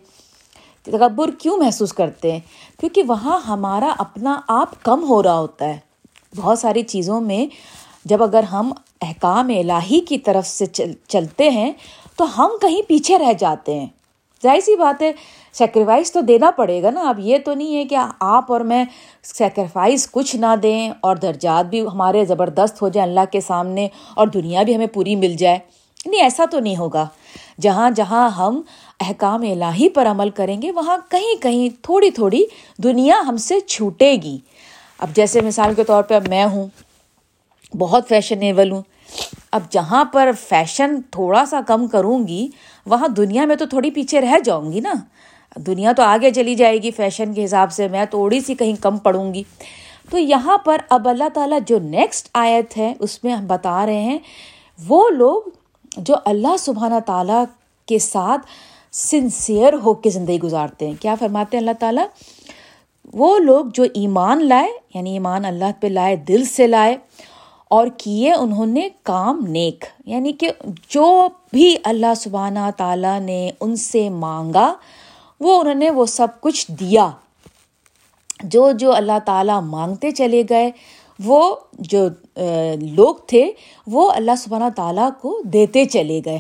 تکبر 0.83 1.31
کیوں 1.39 1.57
محسوس 1.57 1.93
کرتے؟ 1.93 2.33
ہیں 2.33 2.41
کیونکہ 2.81 3.03
وہاں 3.09 3.39
ہمارا 3.39 3.95
اپنا 3.99 4.41
آپ 4.49 4.83
کم 4.83 5.05
ہو 5.09 5.23
رہا 5.23 5.39
ہوتا 5.39 5.69
ہے۔ 5.69 5.79
بہت 6.37 6.59
ساری 6.59 6.83
چیزوں 6.83 7.21
میں 7.21 7.47
جب 8.05 8.23
اگر 8.23 8.43
ہم 8.43 8.73
احکام 9.01 9.49
الہی 9.49 10.01
کی 10.01 10.19
طرف 10.19 10.47
سے 10.47 10.67
چلتے 11.09 11.51
ہیں 11.51 11.73
تو 12.17 12.41
ہم 12.41 12.51
کہیں 12.61 12.83
پیچھے 12.89 13.19
رہ 13.19 13.33
جاتے 13.33 13.81
ہیں۔ 13.81 13.87
ظاہر 14.43 14.61
سی 14.61 14.77
بات 14.77 15.03
ہے 15.03 15.13
سیکریفائس 15.53 16.13
تو 16.13 16.21
دینا 16.21 16.51
پڑے 16.51 16.83
گا 16.83 16.91
نا، 16.91 17.09
اب 17.09 17.19
یہ 17.19 17.39
تو 17.45 17.55
نہیں 17.55 17.77
ہے 17.77 17.85
کہ 17.85 17.97
آپ 18.21 18.53
اور 18.53 18.61
میں 18.61 18.85
سیکریفائس 19.23 20.11
کچھ 20.11 20.37
نہ 20.37 20.55
دیں 20.63 20.91
اور 21.01 21.17
درجات 21.17 21.71
بھی 21.71 21.81
ہمارے 21.81 22.25
زبردست 22.25 22.83
ہو 22.83 22.89
جائیں 22.89 23.09
اللہ 23.09 23.25
کے 23.33 23.41
سامنے 23.41 23.89
اور 24.15 24.27
دنیا 24.27 24.63
بھی 24.63 24.77
ہمیں 24.77 24.87
پوری 24.87 25.17
مل 25.17 25.35
جائے۔ 25.35 25.59
نہیں، 26.07 26.23
ایسا 26.23 26.45
تو 26.51 26.61
نہیں 26.61 26.77
ہوگا۔ 26.77 27.07
جہاں 27.61 27.91
جہاں 27.91 28.29
ہم 28.31 28.61
احکام 29.01 29.43
الہی 29.43 29.89
پر 29.89 30.07
عمل 30.07 30.31
کریں 30.31 30.63
گے، 30.63 30.73
وہاں 30.73 30.97
کہیں 31.09 31.43
کہیں 31.43 31.69
تھوڑی 31.83 32.11
تھوڑی 32.11 32.45
دنیا 32.79 33.21
ہم 33.29 33.37
سے 33.37 33.61
چھوٹے 33.61 34.17
گی۔ 34.23 34.39
اب 34.99 35.09
جیسے 35.15 35.41
مثال 35.41 35.75
کے 35.75 35.85
طور 35.85 36.03
پہ 36.03 36.15
اب 36.15 36.29
میں 36.29 36.45
ہوں، 36.45 36.67
بہت 37.79 38.09
فیشنیبل 38.09 38.71
ہوں۔ 38.71 38.83
اب 39.53 39.63
جہاں 39.71 40.05
پر 40.05 40.31
فیشن 40.49 41.03
تھوڑا 41.11 41.45
سا 41.45 41.61
کم 41.67 41.87
کروں 41.87 42.27
گی 42.29 42.49
وہاں 42.91 43.09
دنیا 43.09 43.45
میں 43.45 43.57
تو 43.57 43.67
تھوڑی 43.67 43.91
پیچھے 43.91 44.21
رہ 44.21 44.39
جاؤں 44.45 44.73
گی 44.73 44.81
نا۔ 44.81 44.93
دنیا 45.57 45.93
تو 45.93 46.03
آگے 46.03 46.31
چلی 46.31 46.55
جائے 46.55 46.79
گی 46.79 46.91
فیشن 46.91 47.35
کے 47.35 47.45
حساب 47.45 47.73
سے، 47.73 47.89
میں 47.89 48.05
تھوڑی 48.05 48.41
سی 48.41 48.55
کہیں 48.55 48.83
کم 48.83 48.99
پڑوں 48.99 49.35
گی۔ 49.35 49.43
تو 50.11 50.19
یہاں 50.19 50.59
پر 50.59 50.79
اب 50.91 51.09
اللہ 51.09 51.29
تعالیٰ 51.35 51.59
جو 51.67 51.79
نیکسٹ 51.79 52.29
آیت 52.35 52.77
ہے، 52.77 52.95
اس 52.99 53.25
میں 53.25 53.33
ہم 53.33 53.47
بتا 53.47 53.87
رہے 53.87 54.01
ہیں، 54.01 54.19
وہ 54.89 55.11
لوگ 55.11 55.43
جو 55.97 56.15
اللہ 56.25 56.57
سبحانہ 56.59 56.99
تعالیٰ 57.07 57.45
کے 57.87 57.99
ساتھ 57.99 58.41
سنسیئر 58.93 59.73
ہو 59.73 59.95
کے 59.95 60.11
زندگی 60.11 60.39
گزارتے 60.39 60.87
ہیں۔ 60.87 60.95
کیا 61.01 61.15
فرماتے 61.15 61.57
ہیں 61.57 61.63
اللہ 61.63 61.79
تعالیٰ؟ 61.79 62.05
وہ 63.13 63.39
لوگ 63.39 63.65
جو 63.75 63.85
ایمان 63.95 64.49
لائے 64.49 64.69
یعنی 64.95 65.13
ایمان 65.13 65.45
اللہ 65.45 65.65
پہ 65.81 65.87
لائے، 65.87 66.17
دل 66.17 66.45
سے 66.45 66.67
لائے 66.67 66.97
اور 67.71 67.87
کیے 67.99 68.33
انہوں 68.33 68.67
نے 68.67 68.89
کام 69.03 69.45
نیک۔ 69.49 69.85
یعنی 70.05 70.33
کہ 70.33 70.51
جو 70.89 71.29
بھی 71.53 71.77
اللہ 71.85 72.15
سبحانہ 72.17 72.71
تعالیٰ 72.77 73.21
نے 73.21 73.51
ان 73.61 73.77
سے 73.77 74.09
مانگا، 74.09 74.75
وہ 75.41 75.61
انہوں 75.61 75.75
نے 75.75 75.91
وہ 75.91 76.07
سب 76.07 76.29
کچھ 76.41 76.71
دیا۔ 76.71 77.11
جو 78.45 78.71
جو 78.73 78.95
اللہ 78.95 79.19
تعالیٰ 79.25 79.63
مانگتے 79.63 80.11
چلے 80.11 80.43
گئے، 80.51 80.71
وہ 81.25 81.57
جو 81.73 82.09
لوگ 82.97 83.15
تھے، 83.27 83.53
وہ 83.87 84.11
اللہ 84.11 84.31
سبحانہ 84.39 84.65
تعالیٰ 84.77 85.11
کو 85.21 85.41
دیتے 85.45 85.85
چلے 85.85 86.21
گئے۔ 86.25 86.39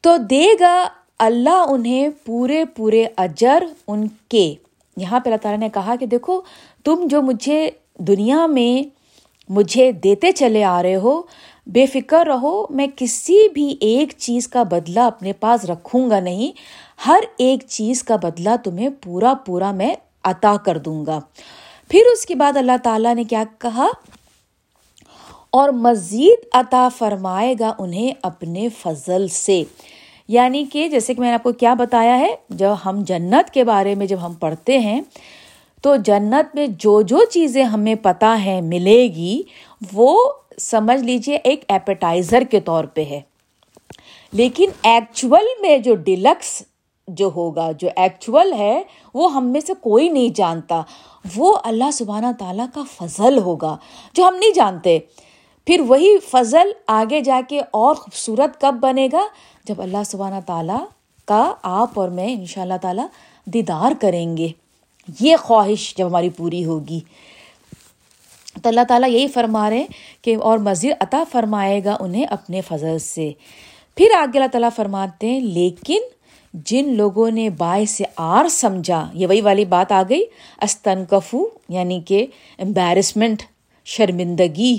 تو 0.00 0.16
دے 0.16 0.46
گا 0.60 0.88
اللہ 1.18 1.66
انہیں 1.70 2.08
پورے 2.24 2.64
پورے 2.64 3.04
اجر 3.16 3.64
ان 3.88 4.08
کے۔ 4.28 4.54
یہاں 4.96 5.20
پہ 5.20 5.28
اللہ 5.28 5.42
تعالیٰ 5.42 5.60
نے 5.60 5.68
کہا 5.68 5.96
کہ 6.00 6.06
دیکھو، 6.06 6.40
تم 6.84 7.06
جو 7.10 7.22
مجھے 7.22 7.70
دنیا 7.98 8.46
میں 8.46 9.01
مجھے 9.52 9.92
دیتے 9.92 10.32
چلے 10.32 10.64
آ 10.64 10.82
رہے 10.82 10.96
ہو، 10.96 11.22
بے 11.66 11.86
فکر 11.86 12.26
رہو، 12.26 12.66
میں 12.70 12.86
کسی 12.96 13.48
بھی 13.48 13.76
ایک 13.80 14.12
چیز 14.18 14.48
کا 14.48 14.62
بدلہ 14.62 15.00
اپنے 15.00 15.32
پاس 15.32 15.64
رکھوں 15.64 16.10
گا 16.10 16.20
نہیں، 16.20 16.52
ہر 17.06 17.20
ایک 17.36 17.60
چیز 17.68 18.02
کا 18.02 18.16
بدلہ 18.16 18.50
تمہیں 18.64 18.88
پورا 19.02 19.34
پورا 19.46 19.70
میں 19.70 19.94
عطا 20.24 20.56
کر 20.64 20.78
دوں 20.78 21.06
گا۔ 21.06 21.20
پھر 21.88 22.00
اس 22.12 22.26
کے 22.26 22.34
بعد 22.34 22.56
اللہ 22.56 22.76
تعالیٰ 22.82 23.14
نے 23.14 23.24
کیا 23.24 23.44
کہا؟ 23.58 23.86
اور 25.50 25.68
مزید 25.68 26.46
عطا 26.52 26.88
فرمائے 26.98 27.54
گا 27.60 27.72
انہیں 27.78 28.12
اپنے 28.22 28.68
فضل 28.68 29.28
سے۔ 29.28 29.62
یعنی 30.28 30.64
کہ 30.72 30.88
جیسے 30.88 31.14
کہ 31.14 31.20
میں 31.20 31.28
نے 31.28 31.34
آپ 31.34 31.42
کو 31.42 31.52
کیا 31.52 31.74
بتایا 31.74 32.18
ہے، 32.18 32.34
جب 32.48 32.70
ہم 32.84 33.02
جنت 33.06 33.50
کے 33.50 33.64
بارے 33.64 33.94
میں 33.94 34.06
جب 34.06 34.26
ہم 34.26 34.32
پڑھتے 34.32 34.78
ہیں 34.78 35.00
تو 35.82 35.96
جنت 35.96 36.54
میں 36.54 36.66
جو 36.66 37.02
جو 37.02 37.24
چیزیں 37.30 37.64
ہمیں 37.64 37.94
پتہ 37.94 38.36
ہیں 38.38 38.60
ملے 38.60 39.06
گی، 39.06 39.42
وہ 39.92 40.32
سمجھ 40.58 41.04
لیجیے 41.04 41.36
ایک 41.36 41.64
ایپیٹائزر 41.68 42.42
کے 42.50 42.60
طور 42.60 42.84
پہ 42.84 43.04
ہے۔ 43.04 43.20
لیکن 44.32 44.70
ایکچوئل 44.82 45.60
میں 45.60 45.78
جو 45.78 45.94
ڈیلکس 45.94 46.62
جو 47.08 47.30
ہوگا، 47.34 47.70
جو 47.72 47.88
ایکچوئل 47.96 48.52
ہے، 48.52 48.82
وہ 49.14 49.32
ہم 49.32 49.46
میں 49.46 49.60
سے 49.60 49.72
کوئی 49.80 50.08
نہیں 50.08 50.28
جانتا۔ 50.28 50.82
وہ 51.36 51.58
اللہ 51.64 51.90
سبحانہ 51.92 52.26
تعالیٰ 52.38 52.66
کا 52.74 52.82
فضل 52.96 53.38
ہوگا، 53.38 53.76
جو 54.14 54.24
ہم 54.24 54.34
نہیں 54.34 54.54
جانتے۔ 54.54 54.98
پھر 55.66 55.80
وہی 55.88 56.18
فضل 56.18 56.70
آگے 56.86 57.20
جا 57.20 57.40
کے 57.48 57.60
اور 57.70 57.94
خوبصورت 57.94 58.60
کب 58.60 58.74
بنے 58.80 59.08
گا؟ 59.12 59.26
جب 59.64 59.82
اللہ 59.82 60.02
سبحانہ 60.06 60.40
تعالیٰ 60.46 60.84
کا 61.24 61.54
آپ 61.62 61.90
اور 61.94 62.08
میں 62.08 62.32
ان 62.32 62.46
شاء 62.46 62.62
اللہ 62.62 62.78
تعالیٰ، 62.82 63.06
دیدار 63.44 63.92
کریں 64.00 64.36
گے۔ 64.36 64.48
یہ 65.20 65.36
خواہش 65.36 65.94
جب 65.96 66.06
ہماری 66.06 66.28
پوری 66.28 66.64
ہوگی۔ 66.64 67.00
تو 68.62 68.68
اللہ 68.68 68.80
تعالیٰ 68.88 69.10
یہی 69.10 69.28
فرما 69.28 69.70
رہے 69.70 69.78
ہیں 69.78 69.86
کہ 70.22 70.36
اور 70.36 70.58
مزید 70.58 70.92
عطا 71.00 71.24
فرمائے 71.32 71.84
گا 71.84 71.96
انہیں 72.00 72.24
اپنے 72.24 72.60
فضل 72.60 72.98
سے۔ 72.98 73.32
پھر 73.96 74.06
آگے 74.18 74.38
اللہ 74.38 74.46
تعالیٰ 74.46 74.68
فرماتے 74.76 75.26
ہیں، 75.26 75.40
لیکن 75.40 76.00
جن 76.54 76.96
لوگوں 76.96 77.30
نے 77.30 77.50
باعث 77.50 78.02
آر 78.16 78.48
سمجھا، 78.48 79.10
یہ 79.14 79.26
وہی 79.26 79.40
والی 79.40 79.64
بات 79.64 79.92
آ 79.92 80.02
گئی، 80.08 80.24
استنکفو 80.62 81.44
یعنی 81.68 82.00
کہ 82.00 82.26
امبیرسمنٹ 82.58 83.42
شرمندگی۔ 83.84 84.78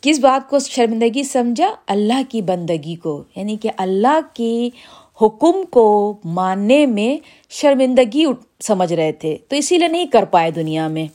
کس 0.00 0.18
بات 0.18 0.50
کو 0.50 0.58
شرمندگی 0.58 1.24
سمجھا؟ 1.24 1.74
اللہ 1.86 2.22
کی 2.28 2.42
بندگی 2.42 2.94
کو 2.94 3.22
یعنی 3.36 3.56
کہ 3.56 3.70
اللہ 3.76 4.20
کی 4.34 4.70
حکم 5.22 5.64
کو 5.70 6.16
ماننے 6.24 6.86
میں 6.86 7.16
شرمندگی 7.50 8.24
سمجھ 8.60 8.92
رہے 8.92 9.12
تھے 9.12 9.36
تو 9.48 9.56
اسی 9.56 9.78
لیے 9.78 9.88
نہیں 9.88 10.06
کر 10.06 10.24
پائے 10.24 10.50
دنیا 10.50 10.88
میں۔ 10.88 11.06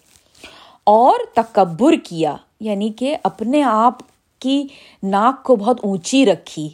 اور 0.84 1.14
تکبر 1.36 1.94
کیا 1.94 2.36
یعنی 2.60 2.90
کہ 2.90 3.18
اپنے 3.24 3.64
آپ 3.64 3.94
کی 4.40 4.68
ناک 5.04 5.44
کو 5.44 5.56
بہت 5.56 5.80
اونچی 5.84 6.26
رکھی 6.26 6.70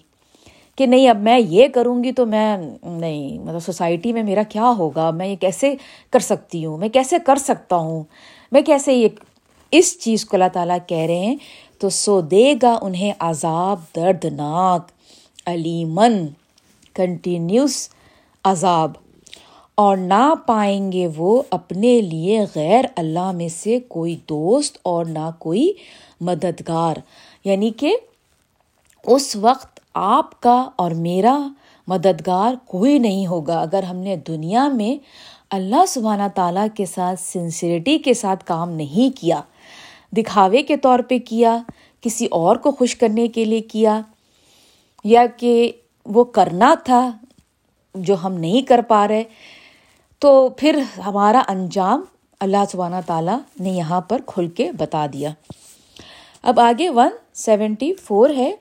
کہ 0.76 0.86
نہیں، 0.86 1.10
اب 1.10 1.18
میں 1.18 1.40
یہ 1.40 1.68
کروں 1.68 2.04
گی 2.04 2.12
تو 2.12 2.26
میں 2.26 2.58
نہیں 2.84 3.40
مطلب 3.40 3.60
سوسائٹی 3.60 4.14
میں 4.14 4.24
میرا 4.24 4.44
کیا 4.44 4.70
ہوگا؟ 4.78 5.12
میں 5.12 5.28
یہ 5.28 5.36
کیسے 5.36 5.76
کر 6.12 6.20
سکتی 6.20 6.66
ہوں؟ 6.66 6.78
میں 6.78 6.90
کیسے 6.90 7.16
کر 7.26 7.36
سکتا 7.36 7.76
ہوں؟ 7.76 8.04
میں 8.52 8.62
کیسے 8.62 8.94
یہ 8.94 9.08
اس 9.72 10.00
چیز 10.00 10.26
کو 10.26 10.38
اللہ 10.38 10.48
تعالیٰ 10.54 10.78
کہہ 10.88 10.98
رہے 10.98 11.20
ہیں؟ 11.20 11.36
تو 11.80 11.90
سو 11.90 12.22
دے 12.22 12.54
گا 12.62 12.80
انہیں 12.82 13.12
عذاب 13.20 13.80
دردناک 13.96 14.92
علیمن 15.46 16.26
کنٹینیوس 16.94 17.90
عذاب۔ 18.44 18.92
اور 19.78 19.98
نہ 19.98 20.34
پائیں 20.46 20.92
گے 20.92 21.08
وہ 21.18 21.42
اپنے 21.50 22.02
لیے 22.02 22.40
غیر 22.56 22.86
اللہ 22.96 23.32
میں 23.32 23.48
سے 23.50 23.80
کوئی 23.80 24.16
دوست 24.16 24.78
اور 24.82 25.06
نہ 25.06 25.30
کوئی 25.40 25.74
مددگار۔ 26.22 26.96
یعنی 27.44 27.70
کہ 27.70 27.96
اس 29.04 29.36
وقت 29.36 29.80
آپ 29.94 30.42
کا 30.42 30.70
اور 30.76 30.92
میرا 30.92 31.48
مددگار 31.88 32.54
کوئی 32.66 33.00
نہیں 33.00 33.28
ہوگا۔ 33.28 33.60
اگر 33.62 33.84
ہم 33.84 33.96
نے 33.96 34.16
دنیا 34.16 34.68
میں 34.68 35.06
اللہ 35.50 35.86
سبحانہ 35.88 36.28
تعالیٰ 36.36 36.68
کے 36.76 36.86
ساتھ 36.86 37.20
سنسیریٹی 37.22 37.98
کے 37.98 38.14
ساتھ 38.14 38.46
کام 38.46 38.70
نہیں 38.70 39.18
کیا، 39.20 39.42
دکھاوے 40.12 40.64
کے 40.64 40.78
طور 40.78 41.00
پہ 41.00 41.18
کیا، 41.18 41.58
کسی 42.02 42.26
اور 42.26 42.56
کو 42.56 42.72
خوش 42.72 42.96
کرنے 42.96 43.28
کے 43.28 43.46
لیے 43.46 43.62
کیا، 43.62 44.02
یا 45.04 45.26
کہ 45.38 45.72
وہ 46.06 46.24
کرنا 46.24 46.76
تھا 46.84 47.12
جو 47.96 48.16
ہم 48.24 48.34
نہیں 48.34 48.62
کر 48.62 48.82
پا 48.88 49.08
رہے 49.08 49.24
تو 50.20 50.50
پھر 50.50 50.80
ہمارا 51.06 51.42
انجام 51.48 52.02
اللہ 52.40 52.58
سبحانہ 52.72 52.96
تعالیٰ 53.06 53.40
نے 53.60 53.70
یہاں 53.70 54.02
پر 54.02 54.22
کھل 54.26 54.48
کے 54.48 54.72
بتا 54.72 55.06
دیا۔ 55.14 55.30
اب 56.44 56.60
آگے 56.60 56.90
ون 56.90 57.10
سیونٹی 57.34 57.94
فور 57.94 58.30
ہے۔ 58.30 58.54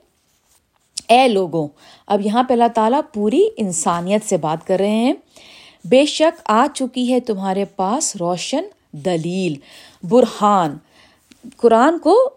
اے 1.07 1.27
لوگوں، 1.27 1.67
اب 2.07 2.21
یہاں 2.25 2.43
پہ 2.43 2.53
اللہ 2.53 2.67
تعالیٰ 2.75 3.01
پوری 3.13 3.47
انسانیت 3.57 4.29
سے 4.29 4.37
بات 4.37 4.67
کر 4.67 4.77
رہے 4.79 4.89
ہیں۔ 4.89 5.13
بے 5.85 6.05
شک 6.05 6.41
آ 6.45 6.65
چکی 6.73 7.13
ہے 7.13 7.19
تمہارے 7.19 7.65
پاس 7.65 8.15
روشن 8.15 8.63
دلیل، 8.91 9.55
برہان۔ 10.03 10.77
قرآن 11.57 11.99
کو 11.99 12.29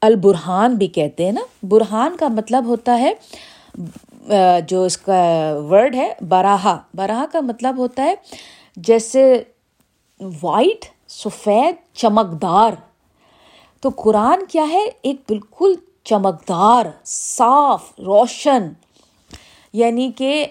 البرحان 0.00 0.74
بھی 0.74 0.86
کہتے 0.86 1.24
ہیں 1.24 1.32
نا۔ 1.32 1.40
برہان 1.62 2.16
کا 2.16 2.28
مطلب 2.28 2.66
ہوتا 2.66 2.98
ہے، 2.98 3.12
جو 4.66 4.84
اس 4.84 4.98
کا 4.98 5.22
ورڈ 5.70 5.94
ہے، 5.94 6.12
براہا۔ 6.28 6.78
براہا 6.94 7.24
کا 7.32 7.40
مطلب 7.40 7.78
ہوتا 7.78 8.02
ہے 8.02 8.14
جیسے 8.76 9.42
وائٹ، 10.42 10.84
سفید، 11.08 11.96
چمکدار۔ 11.96 12.72
تو 13.80 13.88
قرآن 13.96 14.46
کیا 14.46 14.64
ہے؟ 14.72 14.84
ایک 15.02 15.16
بالکل 15.28 15.74
چمکدار، 16.04 16.86
صاف، 17.04 17.92
روشن۔ 17.98 18.72
یعنی 19.72 20.10
کہ 20.16 20.46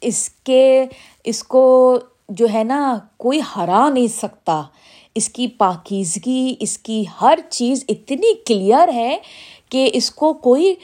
اس 0.00 0.28
کے، 0.28 0.86
اس 1.24 1.42
کو 1.42 1.98
جو 2.28 2.46
ہے 2.54 2.64
نا، 2.64 2.98
کوئی 3.16 3.40
ہرا 3.56 3.88
نہیں 3.88 4.06
سکتا۔ 4.06 4.62
اس 5.14 5.28
کی 5.28 5.48
پاکیزگی، 5.48 6.54
اس 6.60 6.78
کی 6.78 7.04
ہر 7.20 7.38
چیز 7.50 7.84
اتنی 7.88 8.34
کلیئر 8.34 8.88
ہے 8.94 9.18
کہ 9.68 9.90
اس 9.92 10.10
کو 10.10 10.34
کوئی 10.34 10.74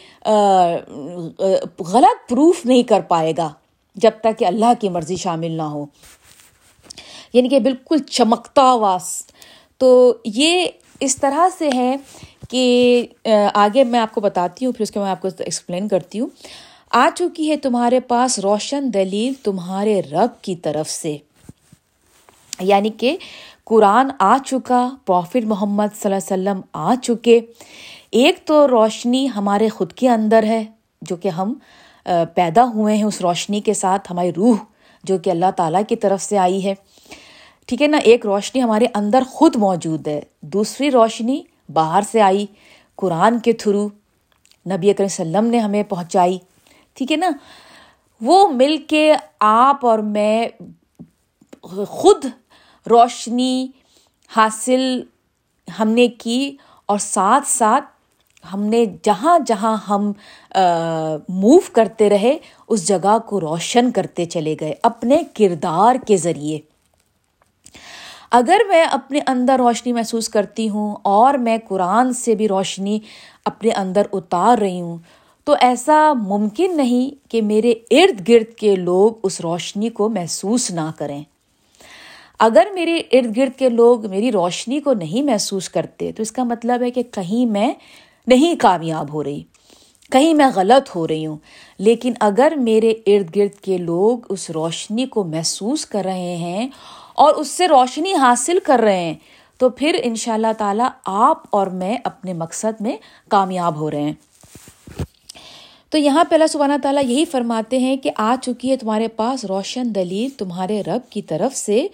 غلط 1.78 2.28
پروف 2.28 2.66
نہیں 2.66 2.82
کر 2.82 3.00
پائے 3.00 3.32
گا 3.38 3.52
جب 3.94 4.10
تک 4.20 4.38
کہ 4.38 4.44
اللہ 4.44 4.72
کی 4.80 4.88
مرضی 4.88 5.16
شامل 5.16 5.50
نہ 5.50 5.62
ہو۔ 5.62 5.86
یعنی 7.32 7.48
کہ 7.48 7.58
بالکل 7.58 7.98
چمکتا 7.98 8.74
واس 8.74 9.22
تو 9.78 10.14
یہ 10.24 10.66
اس 11.00 11.16
طرح 11.16 11.48
سے 11.58 11.70
ہے 11.74 11.96
کہ 12.50 13.06
آگے 13.54 13.84
میں 13.84 14.00
آپ 14.00 14.14
کو 14.14 14.20
بتاتی 14.20 14.66
ہوں، 14.66 14.72
پھر 14.72 14.82
اس 14.82 14.90
کے 14.90 15.00
میں 15.00 15.10
آپ 15.10 15.20
کو 15.20 15.28
ایکسپلین 15.38 15.88
کرتی 15.88 16.20
ہوں۔ 16.20 16.28
آ 16.90 17.08
چکی 17.14 17.50
ہے 17.50 17.56
تمہارے 17.56 18.00
پاس 18.00 18.38
روشن 18.38 18.94
دلیل 18.94 19.32
تمہارے 19.42 20.00
رب 20.00 20.42
کی 20.42 20.56
طرف 20.56 20.90
سے۔ 20.90 21.16
یعنی 22.60 22.90
کہ 22.90 23.16
قرآن 23.64 24.10
آ 24.18 24.36
چکا، 24.46 24.90
پروفٹ 25.06 25.44
محمد 25.44 25.96
صلی 26.02 26.14
اللہ 26.14 26.34
علیہ 26.34 26.50
وسلم 26.50 26.60
آ 26.72 26.94
چکے۔ 27.02 27.40
ایک 28.10 28.38
تو 28.44 28.68
روشنی 28.68 29.28
ہمارے 29.36 29.68
خود 29.68 29.92
کے 29.92 30.08
اندر 30.08 30.42
ہے، 30.42 30.64
جو 31.02 31.16
کہ 31.16 31.28
ہم 31.28 31.54
پیدا 32.34 32.64
ہوئے 32.64 32.96
ہیں 32.96 33.04
اس 33.04 33.20
روشنی 33.20 33.60
کے 33.60 33.74
ساتھ، 33.74 34.12
ہماری 34.12 34.32
روح 34.36 34.56
جو 35.04 35.18
کہ 35.18 35.30
اللہ 35.30 35.50
تعالیٰ 35.56 35.82
کی 35.88 35.96
طرف 35.96 36.22
سے 36.22 36.38
آئی 36.38 36.64
ہے۔ 36.64 36.74
ٹھیک 37.66 37.82
ہے 37.82 37.86
نا، 37.86 37.96
ایک 37.96 38.26
روشنی 38.26 38.62
ہمارے 38.62 38.86
اندر 38.94 39.22
خود 39.30 39.56
موجود 39.56 40.08
ہے۔ 40.08 40.20
دوسری 40.40 40.90
روشنی 40.90 41.42
باہر 41.72 42.02
سے 42.12 42.20
آئی، 42.20 42.46
قرآن 42.96 43.38
کے 43.38 43.52
تھرو 43.52 43.88
نبی 44.70 44.90
اکرم 44.90 45.04
وسلم 45.04 45.46
نے 45.46 45.58
ہمیں 45.58 45.82
پہنچائی۔ 45.82 46.38
ٹھیک 46.94 47.12
ہے 47.12 47.16
نا؟ 47.16 47.30
وہ 48.20 48.48
مل 48.48 48.76
کے 48.76 49.12
آپ 49.40 49.86
اور 49.86 49.98
میں 49.98 50.48
خود 51.88 52.26
روشنی 52.90 53.66
حاصل 54.36 55.02
ہم 55.78 55.88
نے 55.88 56.08
کی 56.08 56.56
اور 56.86 56.98
ساتھ 56.98 57.48
ساتھ 57.48 57.84
ہم 58.52 58.62
نے 58.62 58.84
جہاں 59.02 59.38
جہاں 59.46 59.76
ہم 59.88 60.12
موو 61.28 61.58
کرتے 61.72 62.10
رہے، 62.10 62.38
اس 62.68 62.88
جگہ 62.88 63.18
کو 63.26 63.40
روشن 63.40 63.90
کرتے 63.90 64.24
چلے 64.24 64.56
گئے، 64.60 64.74
اپنے 64.82 65.22
کردار 65.34 65.96
کے 66.06 66.16
ذریعے۔ 66.16 66.71
اگر 68.32 68.60
میں 68.68 68.84
اپنے 68.84 69.20
اندر 69.26 69.54
روشنی 69.58 69.92
محسوس 69.92 70.28
کرتی 70.28 70.68
ہوں 70.68 70.96
اور 71.02 71.34
میں 71.34 71.58
قرآن 71.68 72.12
سے 72.12 72.34
بھی 72.34 72.48
روشنی 72.48 73.00
اپنے 73.44 73.70
اندر 73.70 74.02
اتار 74.12 74.58
رہی 74.58 74.80
ہوں، 74.80 74.98
تو 75.44 75.54
ایسا 75.60 76.12
ممکن 76.12 76.76
نہیں 76.76 77.30
کہ 77.30 77.42
میرے 77.42 77.74
ارد 77.90 78.28
گرد 78.28 78.54
کے 78.54 78.76
لوگ 78.76 79.10
اس 79.22 79.40
روشنی 79.40 79.88
کو 79.88 80.08
محسوس 80.08 80.70
نہ 80.70 80.90
کریں۔ 80.98 81.22
اگر 82.38 82.66
میرے 82.74 82.96
ارد 83.12 83.36
گرد 83.36 83.58
کے 83.58 83.68
لوگ 83.68 84.10
میری 84.10 84.32
روشنی 84.32 84.80
کو 84.80 84.92
نہیں 84.92 85.22
محسوس 85.22 85.68
کرتے، 85.68 86.12
تو 86.12 86.22
اس 86.22 86.32
کا 86.32 86.44
مطلب 86.44 86.82
ہے 86.82 86.90
کہ 86.90 87.02
کہیں 87.02 87.46
میں 87.46 87.72
نہیں 88.26 88.54
کامیاب 88.54 89.12
ہو 89.12 89.24
رہی، 89.24 89.42
کہیں 90.12 90.34
میں 90.34 90.46
غلط 90.54 90.96
ہو 90.96 91.08
رہی 91.08 91.26
ہوں۔ 91.26 91.36
لیکن 91.78 92.12
اگر 92.20 92.52
میرے 92.56 92.90
ارد 93.06 93.36
گرد 93.36 93.60
کے 93.60 93.78
لوگ 93.78 94.18
اس 94.28 94.50
روشنی 94.50 95.06
کو 95.06 95.24
محسوس 95.24 95.86
کر 95.86 96.02
رہے 96.04 96.36
ہیں 96.36 96.68
اور 97.14 97.34
اس 97.34 97.48
سے 97.48 97.68
روشنی 97.68 98.14
حاصل 98.14 98.58
کر 98.64 98.78
رہے 98.78 99.00
ہیں۔ 99.00 99.14
تو 99.58 99.70
پھر 99.70 100.00
ان 100.02 100.14
شاء 100.14 100.34
اللہ 100.34 100.52
تعالیٰ 100.58 100.88
آپ 101.04 101.42
اور 101.50 101.66
میں 101.66 101.98
اپنے 102.04 102.32
مقصد 102.32 102.80
میں 102.80 102.96
کامیاب 103.28 103.76
ہو 103.76 103.90
رہے 103.90 104.02
ہیں۔ 104.02 104.12
تو 105.90 105.98
یہاں 105.98 106.24
پہ 106.24 106.34
اللہ 106.34 106.46
سبحانہ 106.46 106.72
تعالیٰ 106.82 107.04
یہی 107.04 107.24
فرماتے 107.24 107.78
ہیں 107.78 107.96
کہ 107.96 108.10
آ 108.16 108.36
چکی 108.42 108.70
ہے 108.70 108.76
تمہارے 108.76 109.08
پاس 109.08 109.44
روشن 109.44 109.94
دلیل 109.94 110.30
تمہارے 110.38 110.80
رب 110.80 111.10
کی 111.10 111.22
طرف 111.22 111.56
سے 111.56 111.86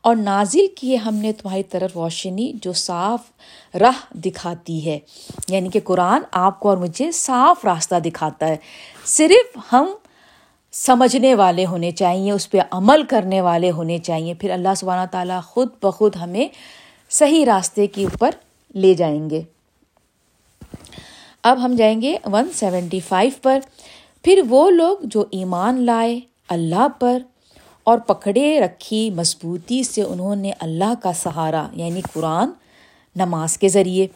اور 0.00 0.16
نازل 0.16 0.66
کی 0.76 0.90
ہے 0.90 0.96
ہم 0.96 1.14
نے 1.14 1.32
تمہاری 1.32 1.62
طرف 1.62 1.90
روشنی 1.94 2.52
جو 2.62 2.72
صاف 2.72 3.20
راہ 3.76 4.16
دکھاتی 4.16 4.86
ہے۔ 4.86 4.98
یعنی 5.48 5.68
کہ 5.68 5.80
قرآن 5.84 6.20
آپ 6.32 6.60
کو 6.60 6.68
اور 6.68 6.76
مجھے 6.76 7.12
صاف 7.12 7.64
راستہ 7.64 7.94
دکھاتا 7.94 8.48
ہے۔ 8.48 8.56
صرف 9.04 9.58
ہم 9.72 9.86
سمجھنے 10.72 11.34
والے 11.34 11.66
ہونے 11.66 11.90
چاہیے، 11.90 12.32
اس 12.32 12.50
پہ 12.50 12.58
عمل 12.70 13.02
کرنے 13.02 13.40
والے 13.40 13.70
ہونے 13.70 13.98
چاہیے۔ 13.98 14.34
پھر 14.34 14.50
اللہ 14.50 14.68
سبحانہ 14.76 15.06
تعالیٰ 15.10 15.40
خود 15.42 15.68
بخود 15.82 16.16
ہمیں 16.16 16.48
صحیح 17.10 17.46
راستے 17.46 17.86
کے 17.86 18.04
اوپر 18.04 18.30
لے 18.74 18.94
جائیں 18.94 19.30
گے۔ 19.30 19.42
اب 21.42 21.64
ہم 21.64 21.74
جائیں 21.78 22.02
گے 22.02 22.16
ون 22.24 22.48
سیونٹی 22.54 23.00
فائیو 23.00 23.30
پر۔ 23.42 23.58
پھر 24.24 24.42
وہ 24.48 24.70
لوگ 24.70 24.96
جو 25.02 25.24
ایمان 25.30 25.80
لائے 25.86 26.20
اللہ 26.48 26.88
پر 27.00 27.18
اور 27.84 27.98
پکڑے 27.98 28.60
رکھی 28.60 29.10
مضبوطی 29.10 29.82
سے 29.82 30.02
انہوں 30.02 30.36
نے 30.36 30.52
اللہ 30.60 30.94
کا 31.02 31.12
سہارا 31.12 31.68
یعنی 31.72 32.00
قرآن، 32.12 32.50
نماز 33.16 33.58
کے 33.58 33.68
ذریعے۔ 33.68 34.06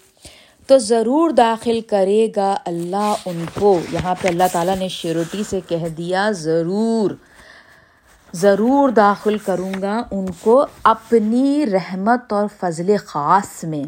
تو 0.67 0.79
ضرور 0.79 1.31
داخل 1.31 1.81
کرے 1.81 2.29
گا 2.37 2.57
اللہ 2.65 3.15
ان 3.27 3.45
کو۔ 3.55 3.81
یہاں 3.93 4.15
پہ 4.21 4.29
اللہ 4.29 4.45
تعالیٰ 4.53 4.77
نے 4.77 4.89
شیورٹی 4.89 5.43
سے 5.51 5.61
کہہ 5.69 5.89
دیا، 5.89 6.31
ضرور 6.31 7.11
ضرور 8.33 8.89
داخل 8.89 9.39
کروں 9.39 9.73
گا 9.83 10.03
ان 10.11 10.27
کو 10.41 10.67
اپنی 10.83 11.67
رحمت 11.73 12.33
اور 12.33 12.47
فضل 12.61 12.97
خاص 13.07 13.65
میں۔ 13.65 13.85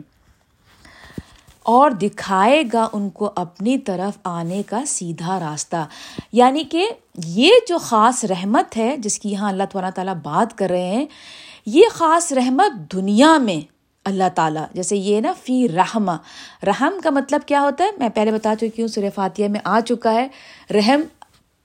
اور 1.63 1.91
دکھائے 1.91 2.63
گا 2.73 2.89
ان 2.93 3.11
کو 3.11 3.31
اپنی 3.37 3.79
طرف 3.79 4.19
آنے 4.25 4.63
کا 4.63 4.85
سیدھا 4.87 5.41
راستہ۔ 5.41 5.87
یعنی 6.33 6.65
کہ 6.65 6.89
یہ 7.27 7.51
جو 7.69 7.79
خاص 7.79 8.25
رحمت 8.25 8.77
ہے، 8.77 8.97
جس 8.99 9.19
کی 9.19 9.31
یہاں 9.31 9.49
اللہ 9.49 9.63
تعالیٰ 9.73 9.91
تعالیٰ 9.91 10.15
بات 10.15 10.59
کر 10.59 10.69
رہے 10.71 10.87
ہیں، 10.87 11.07
یہ 11.67 11.85
خاص 11.91 12.33
رحمت 12.33 12.93
دنیا 12.93 13.39
میں 13.39 13.78
اللہ 14.09 14.29
تعالیٰ۔ 14.35 14.65
جیسے 14.75 14.97
یہ 14.97 15.21
نا 15.21 15.33
فی 15.43 15.69
رحم 15.69 16.11
رحم 16.67 16.93
کا 17.05 17.11
مطلب 17.11 17.41
کیا 17.47 17.61
ہوتا 17.61 17.85
ہے؟ 17.85 17.91
میں 17.99 18.09
پہلے 18.09 18.33
بتا 18.33 18.55
چکی 18.57 18.83
ہوں 18.83 18.89
سر 18.89 19.05
فاتحہ 19.15 19.49
میں 19.49 19.61
آ 19.65 19.81
چکا 19.81 20.15
ہے۔ 20.15 20.29
رحم 20.71 21.01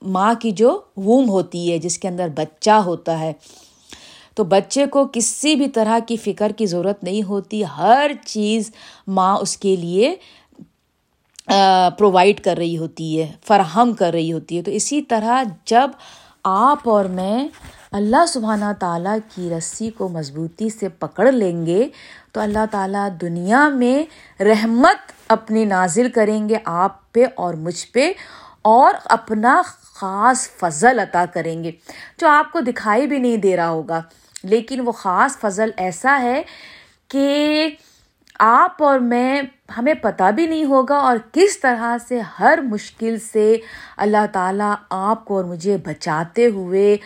ماں 0.02 0.34
کی 0.34 0.50
جو 0.50 0.80
ووم 0.96 1.28
ہوتی 1.28 1.72
ہے، 1.72 1.78
جس 1.78 1.98
کے 1.98 2.08
اندر 2.08 2.28
بچہ 2.34 2.70
ہوتا 2.70 3.18
ہے۔ 3.18 3.32
تو 4.34 4.44
بچے 4.44 4.86
کو 4.86 5.08
کسی 5.12 5.54
بھی 5.54 5.68
طرح 5.68 5.98
کی 6.06 6.16
فکر 6.16 6.52
کی 6.56 6.66
ضرورت 6.66 7.04
نہیں 7.04 7.22
ہوتی۔ 7.22 7.62
ہر 7.64 8.10
چیز 8.26 8.70
ماں 9.06 9.36
اس 9.36 9.56
کے 9.56 9.76
لیے 9.76 10.14
پرووائڈ 11.98 12.40
کر 12.40 12.56
رہی 12.56 12.78
ہوتی 12.78 13.22
ہے، 13.22 13.32
فراہم 13.46 13.92
کر 13.92 14.12
رہی 14.12 14.32
ہوتی 14.32 14.56
ہے۔ 14.56 14.62
تو 14.62 14.70
اسی 14.70 15.02
طرح 15.02 15.42
جب 15.64 15.90
آپ 16.44 16.88
اور 16.88 17.04
میں 17.04 17.48
اللہ 17.92 18.26
سبحانہ 18.28 18.64
تعالیٰ 18.80 19.18
کی 19.34 19.50
رسی 19.58 19.90
کو 19.90 20.08
مضبوطی 20.08 20.68
سے 20.68 20.88
پکڑ 20.88 21.32
لیں 21.32 21.66
گے 21.66 21.88
تو 22.34 22.40
اللہ 22.40 22.64
تعالیٰ 22.70 23.08
دنیا 23.20 23.68
میں 23.68 24.42
رحمت 24.42 25.12
اپنی 25.28 25.64
نازل 25.64 26.10
کریں 26.10 26.48
گے 26.48 26.56
آپ 26.64 27.12
پہ 27.12 27.24
اور 27.34 27.54
مجھ 27.54 27.86
پہ 27.92 28.12
اور 28.62 28.94
اپنا 29.04 29.62
خاص 29.94 30.48
فضل 30.50 30.98
عطا 30.98 31.24
کریں 31.34 31.64
گے۔ 31.64 31.70
جو 32.18 32.28
آپ 32.28 32.52
کو 32.52 32.60
دکھائی 32.60 33.06
بھی 33.06 33.18
نہیں 33.18 33.36
دے 33.36 33.56
رہا 33.56 33.68
ہوگا، 33.68 34.02
لیکن 34.42 34.80
وہ 34.80 34.92
خاص 34.92 35.38
فضل 35.38 35.70
ایسا 35.76 36.18
ہے 36.22 36.42
کہ 37.08 37.68
آپ 38.38 38.82
اور 38.82 38.98
میں، 38.98 39.42
ہمیں 39.78 39.94
پتہ 39.94 40.30
بھی 40.30 40.46
نہیں 40.46 40.64
ہوگا 40.64 40.96
اور 40.96 41.16
کس 41.32 41.60
طرح 41.60 41.96
سے 42.08 42.20
ہر 42.40 42.58
مشکل 42.62 43.18
سے 43.32 43.56
اللہ 43.96 44.26
تعالیٰ 44.32 44.74
آپ 44.90 45.24
کو 45.24 45.36
اور 45.36 45.44
مجھے 45.44 45.76
بچاتے 45.76 46.46
ہوئے 46.46 46.96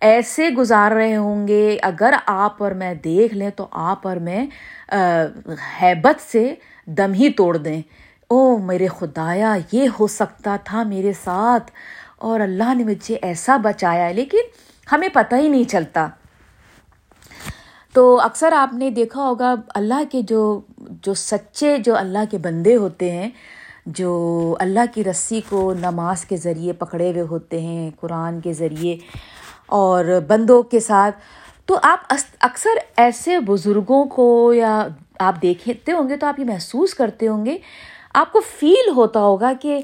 ایسے 0.00 0.50
گزار 0.50 0.90
رہے 0.90 1.16
ہوں 1.16 1.48
گے، 1.48 1.76
اگر 1.82 2.14
آپ 2.26 2.62
اور 2.62 2.72
میں 2.72 2.94
دیکھ 2.94 3.34
لیں 3.34 3.50
تو 3.50 3.66
آپ 3.70 4.06
اور 4.06 4.16
میں 4.16 4.46
حیبت 5.82 6.20
سے 6.20 6.54
دم 6.86 7.12
ہی 7.12 7.30
توڑ 7.30 7.56
دیں۔ 7.56 7.82
او 8.28 8.58
میرے 8.58 8.86
خدایا، 8.86 9.56
یہ 9.72 9.88
ہو 10.00 10.06
سکتا 10.06 10.56
تھا 10.64 10.82
میرے 10.82 11.12
ساتھ، 11.24 11.70
اور 12.18 12.40
اللہ 12.40 12.74
نے 12.74 12.84
مجھے 12.84 13.18
ایسا 13.22 13.56
بچایا۔ 13.56 14.10
لیکن 14.12 14.38
ہمیں 14.92 15.08
پتہ 15.08 15.34
ہی 15.34 15.48
نہیں 15.48 15.64
چلتا۔ 15.64 16.08
تو 17.92 18.20
اکثر 18.20 18.52
آپ 18.52 18.74
نے 18.74 18.90
دیکھا 18.90 19.22
ہوگا، 19.22 19.54
اللہ 19.74 20.02
کے 20.10 20.22
جو 20.22 20.60
جو 20.88 21.14
سچے، 21.14 21.78
جو 21.78 21.96
اللہ 21.96 22.24
کے 22.30 22.38
بندے 22.38 22.76
ہوتے 22.76 23.10
ہیں، 23.10 23.30
جو 23.86 24.56
اللہ 24.60 24.80
کی 24.94 25.04
رسی 25.04 25.40
کو 25.48 25.74
نماز 25.74 26.24
کے 26.24 26.36
ذریعے 26.36 26.72
پکڑے 26.72 27.10
ہوئے 27.10 27.22
ہوتے 27.22 27.60
ہیں، 27.60 27.90
قرآن 28.00 28.40
کے 28.40 28.52
ذریعے 28.52 28.96
اور 29.70 30.04
بندوں 30.28 30.62
کے 30.62 30.80
ساتھ۔ 30.80 31.16
تو 31.66 31.78
آپ 31.82 32.12
اکثر 32.40 32.78
ایسے 32.96 33.38
بزرگوں 33.40 34.04
کو 34.04 34.52
یا 34.54 34.88
آپ 35.18 35.42
دیکھتے 35.42 35.92
ہوں 35.92 36.08
گے 36.08 36.16
تو 36.16 36.26
آپ 36.26 36.40
یہ 36.40 36.44
محسوس 36.44 36.94
کرتے 36.94 37.28
ہوں 37.28 37.46
گے، 37.46 37.58
آپ 38.14 38.32
کو 38.32 38.40
فیل 38.58 38.88
ہوتا 38.96 39.20
ہوگا 39.20 39.52
کہ 39.60 39.78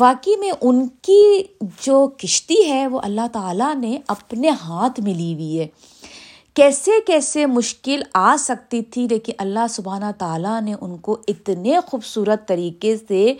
واقعی 0.00 0.36
میں 0.36 0.50
ان 0.60 0.86
کی 1.02 1.42
جو 1.82 2.06
کشتی 2.18 2.68
ہے 2.68 2.86
وہ 2.86 3.00
اللہ 3.04 3.26
تعالیٰ 3.32 3.74
نے 3.74 3.98
اپنے 4.08 4.48
ہاتھ 4.48 5.00
میں 5.00 5.14
لی 5.14 5.32
ہوئی 5.34 5.58
ہے۔ 5.60 5.66
کیسے 6.58 6.90
کیسے 7.06 7.44
مشکل 7.46 8.00
آ 8.14 8.34
سکتی 8.38 8.80
تھی، 8.82 9.06
لیکن 9.10 9.32
اللہ 9.38 9.66
سبحانہ 9.70 10.10
تعالیٰ 10.18 10.60
نے 10.60 10.74
ان 10.80 10.96
کو 10.96 11.16
اتنے 11.28 11.78
خوبصورت 11.86 12.46
طریقے 12.48 12.96
سے 13.08 13.34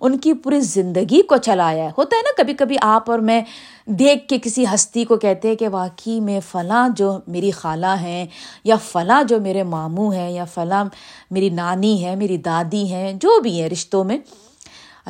ان 0.00 0.18
کی 0.18 0.32
پوری 0.34 0.60
زندگی 0.60 1.22
کو 1.22 1.36
چلایا 1.36 1.84
ہے۔ 1.84 1.90
ہوتا 1.98 2.16
ہے 2.16 2.22
نا 2.22 2.32
کبھی 2.36 2.54
کبھی 2.54 2.76
آپ 2.82 3.10
اور 3.10 3.18
میں 3.18 3.40
دیکھ 3.86 4.28
کے 4.28 4.38
کسی 4.42 4.64
ہستی 4.74 5.04
کو 5.04 5.16
کہتے 5.16 5.48
ہیں 5.48 5.54
کہ 5.54 5.68
واقعی 5.68 6.20
میں 6.20 6.38
فلاں 6.50 6.88
جو 6.96 7.12
میری 7.26 7.50
خالہ 7.50 7.94
ہیں، 8.00 8.26
یا 8.64 8.76
فلاں 8.90 9.22
جو 9.22 9.40
میرے 9.40 9.62
ماموں 9.62 10.12
ہیں، 10.14 10.30
یا 10.30 10.44
فلاں 10.44 10.84
میری 11.30 11.50
نانی 11.50 12.04
ہے 12.04 12.14
میری 12.16 12.36
دادی 12.36 12.84
ہیں، 12.84 13.12
جو 13.12 13.40
بھی 13.40 13.60
ہیں 13.60 13.68
رشتوں 13.68 14.04
میں 14.04 14.18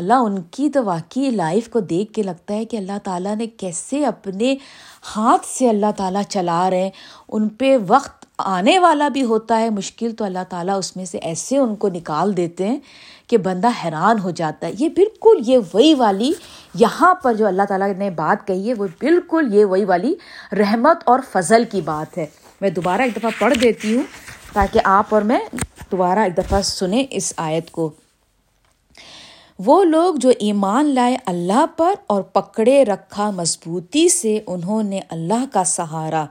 اللہ 0.01 0.15
ان 0.15 0.43
کی 0.51 0.71
تو 0.71 0.85
واقعی 0.85 1.31
لائف 1.31 1.69
کو 1.69 1.81
دیکھ 1.81 2.13
کے 2.13 2.23
لگتا 2.23 2.55
ہے 2.55 2.65
کہ 2.65 2.77
اللہ 2.77 2.99
تعالیٰ 3.05 3.37
نے 3.37 3.47
کیسے 3.47 4.05
اپنے 4.05 4.57
ہاتھ 5.17 5.47
سے 5.47 5.69
اللہ 5.69 5.91
تعالیٰ 5.97 6.23
چلا 6.29 6.71
رہے 6.71 6.83
ہیں۔ 6.83 6.91
ان 7.29 7.49
پہ 7.49 7.77
وقت 7.89 8.25
آنے 8.39 8.79
والا 8.79 9.09
بھی 9.09 9.23
ہوتا 9.23 9.61
ہے۔ 9.61 9.71
مشکل 9.71 10.13
تو 10.13 10.25
اللہ 10.25 10.45
تعالیٰ 10.49 10.79
اس 10.79 10.97
میں 10.97 11.05
سے 11.05 11.19
ایسے 11.19 11.59
ان 11.59 11.77
کو 11.77 11.89
نکال 11.89 12.37
دیتے 12.37 12.67
ہیں 12.67 12.81
کہ 13.27 13.39
بندہ 13.39 13.69
حیران 13.85 14.19
ہو 14.19 14.31
جاتا 14.31 14.67
ہے۔ 14.67 14.73
یہ 14.79 14.89
بالکل 14.89 15.39
یہ 15.47 15.59
وہی 15.75 15.95
والی 15.95 16.33
یہاں 16.75 17.15
پر 17.15 17.35
جو 17.35 17.47
اللہ 17.47 17.63
تعالیٰ 17.69 17.95
نے 17.95 18.11
بات 18.11 18.47
کہی 18.47 18.69
ہے، 18.69 18.75
وہ 18.75 18.87
بالکل 19.01 19.55
یہ 19.55 19.65
وہی 19.65 19.85
والی 19.85 20.15
رحمت 20.53 20.97
اور 21.05 21.21
فضل 21.33 21.65
کی 21.71 21.81
بات 21.81 22.19
ہے۔ 22.19 22.27
میں 22.61 22.71
دوبارہ 22.71 23.03
ایک 23.03 23.17
دفعہ 23.17 23.31
پڑھ 23.39 23.55
دیتی 23.55 23.97
ہوں 23.97 24.03
تاکہ 24.53 24.81
آپ 24.85 25.15
اور 25.15 25.23
میں 25.23 25.41
دوبارہ 25.93 26.19
ایک 26.19 26.37
دفعہ 26.39 26.61
سنیں 26.63 27.05
اس 27.11 27.33
آیت 27.37 27.71
کو۔ 27.71 27.91
وہ 29.65 29.85
لوگ 29.85 30.15
جو 30.15 30.31
ایمان 30.39 30.95
لائے 30.95 31.17
اللہ 31.27 31.65
پر 31.77 31.95
اور 32.07 32.23
پکڑے 32.23 32.85
رکھا 32.85 33.31
مضبوطی 33.31 34.09
سے 34.09 34.41
انہوں 34.47 34.83
نے 34.83 35.01
اللہ 35.11 35.45
کا 35.53 35.65
سہارا۔ 35.65 36.25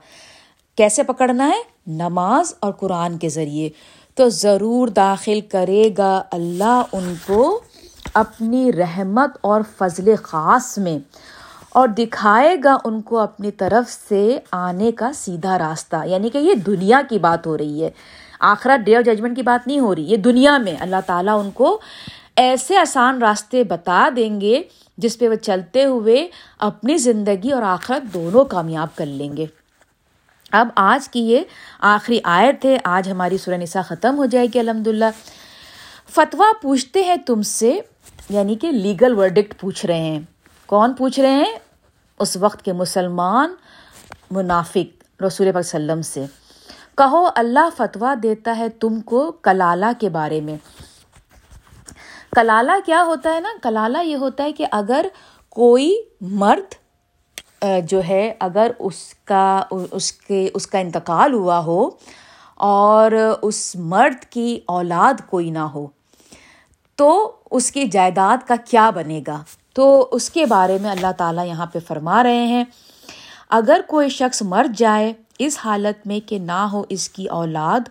کیسے 0.75 1.03
پکڑنا 1.03 1.47
ہے؟ 1.47 1.61
نماز 1.87 2.53
اور 2.59 2.73
قرآن 2.73 3.17
کے 3.17 3.29
ذریعے۔ 3.29 3.69
تو 4.15 4.29
ضرور 4.29 4.87
داخل 4.87 5.41
کرے 5.41 5.89
گا 5.97 6.23
اللہ 6.31 6.81
ان 6.93 7.13
کو 7.27 7.61
اپنی 8.13 8.73
رحمت 8.73 9.29
اور 9.41 9.61
فضل 9.77 10.15
خاص 10.23 10.77
میں 10.77 10.99
اور 11.69 11.87
دکھائے 11.87 12.55
گا 12.63 12.77
ان 12.85 13.01
کو 13.01 13.19
اپنی 13.19 13.51
طرف 13.51 14.09
سے 14.09 14.39
آنے 14.51 14.91
کا 14.91 15.13
سیدھا 15.13 15.59
راستہ۔ 15.59 15.95
یعنی 16.05 16.29
کہ 16.29 16.37
یہ 16.37 16.53
دنیا 16.53 17.01
کی 17.09 17.19
بات 17.19 17.47
ہو 17.47 17.57
رہی 17.57 17.83
ہے۔ 17.83 17.89
آخرت 18.39 18.85
ڈے 18.85 18.95
آف 18.95 19.05
ججمنٹ 19.05 19.35
کی 19.35 19.41
بات 19.41 19.67
نہیں 19.67 19.79
ہو 19.79 19.95
رہی، 19.95 20.03
یہ 20.03 20.17
دنیا 20.17 20.57
میں 20.57 20.75
اللہ 20.79 20.95
تعالیٰ 21.05 21.39
ان 21.39 21.51
کو 21.51 21.81
ایسے 22.39 22.77
آسان 22.77 23.21
راستے 23.21 23.63
بتا 23.63 24.09
دیں 24.15 24.41
گے 24.41 24.63
جس 24.97 25.19
پہ 25.19 25.27
وہ 25.27 25.35
چلتے 25.35 25.85
ہوئے 25.85 26.27
اپنی 26.59 26.97
زندگی 26.97 27.51
اور 27.51 27.61
آخرت 27.61 28.13
دونوں 28.13 28.45
کامیاب 28.45 28.87
کر 28.95 29.05
لیں 29.05 29.37
گے۔ 29.37 29.45
اب 30.51 30.67
آج 30.75 31.09
کی 31.09 31.19
یہ 31.19 31.41
آخری 31.79 32.19
آیت 32.23 32.65
ہے۔ 32.65 32.77
آج 32.83 33.11
ہماری 33.11 33.37
سورہ 33.37 33.55
نساء 33.55 33.81
ختم 33.81 34.17
ہو 34.17 34.25
جائے 34.25 34.47
گی 34.53 34.59
الحمد 34.59 34.87
للہ 34.87 35.05
فتویٰ 36.09 36.61
پوچھتے 36.61 37.03
ہیں 37.03 37.15
تم 37.15 37.41
سے 37.41 37.79
یعنی 38.29 38.55
کہ 38.55 38.71
لیگل 38.71 39.17
ورڈکٹ 39.17 39.59
پوچھ 39.59 39.85
رہے 39.85 40.01
ہیں۔ 40.01 40.19
کون 40.65 40.93
پوچھ 40.93 41.19
رہے 41.19 41.31
ہیں؟ 41.31 41.59
اس 42.19 42.37
وقت 42.37 42.65
کے 42.65 42.73
مسلمان 42.73 43.55
منافق 44.31 45.23
رسول 45.23 45.51
پاک 45.51 45.59
وسلم 45.59 46.01
سے۔ 46.01 46.25
کہو، 46.97 47.29
اللہ 47.35 47.69
فتویٰ 47.77 48.13
دیتا 48.23 48.57
ہے 48.57 48.69
تم 48.69 49.01
کو 49.01 49.31
کلالہ 49.31 49.85
کے 49.99 50.09
بارے 50.09 50.41
میں۔ 50.41 50.55
کلالہ 52.33 52.71
کیا 52.85 53.03
ہوتا 53.03 53.33
ہے 53.33 53.39
نا؟ 53.39 53.49
کلالہ 53.63 54.03
یہ 54.03 54.15
ہوتا 54.15 54.43
ہے 54.43 54.51
کہ 54.51 54.65
اگر 54.71 55.05
کوئی 55.49 55.93
مرد 56.21 56.73
جو 57.87 58.01
ہے، 58.07 58.33
اگر 58.39 58.71
اس 58.79 59.13
کا، 59.25 59.61
اس 59.91 60.11
کے، 60.11 60.47
اس 60.53 60.67
کا 60.67 60.79
انتقال 60.79 61.33
ہوا 61.33 61.59
ہو 61.59 61.89
اور 62.67 63.11
اس 63.41 63.75
مرد 63.75 64.23
کی 64.25 64.59
اولاد 64.67 65.21
کوئی 65.29 65.49
نہ 65.49 65.65
ہو، 65.73 65.85
تو 66.97 67.31
اس 67.51 67.71
کی 67.71 67.85
جائیداد 67.85 68.47
کا 68.47 68.55
کیا 68.65 68.89
بنے 68.89 69.21
گا؟ 69.27 69.41
تو 69.73 70.07
اس 70.11 70.29
کے 70.29 70.45
بارے 70.45 70.77
میں 70.81 70.89
اللہ 70.91 71.11
تعالیٰ 71.17 71.45
یہاں 71.45 71.65
پہ 71.65 71.79
فرما 71.87 72.23
رہے 72.23 72.45
ہیں، 72.45 72.63
اگر 73.49 73.81
کوئی 73.87 74.09
شخص 74.09 74.41
مر 74.41 74.67
جائے 74.77 75.11
اس 75.39 75.57
حالت 75.65 76.07
میں 76.07 76.19
کہ 76.19 76.39
نہ 76.39 76.65
ہو 76.71 76.83
اس 76.89 77.09
کی 77.09 77.25
اولاد 77.33 77.89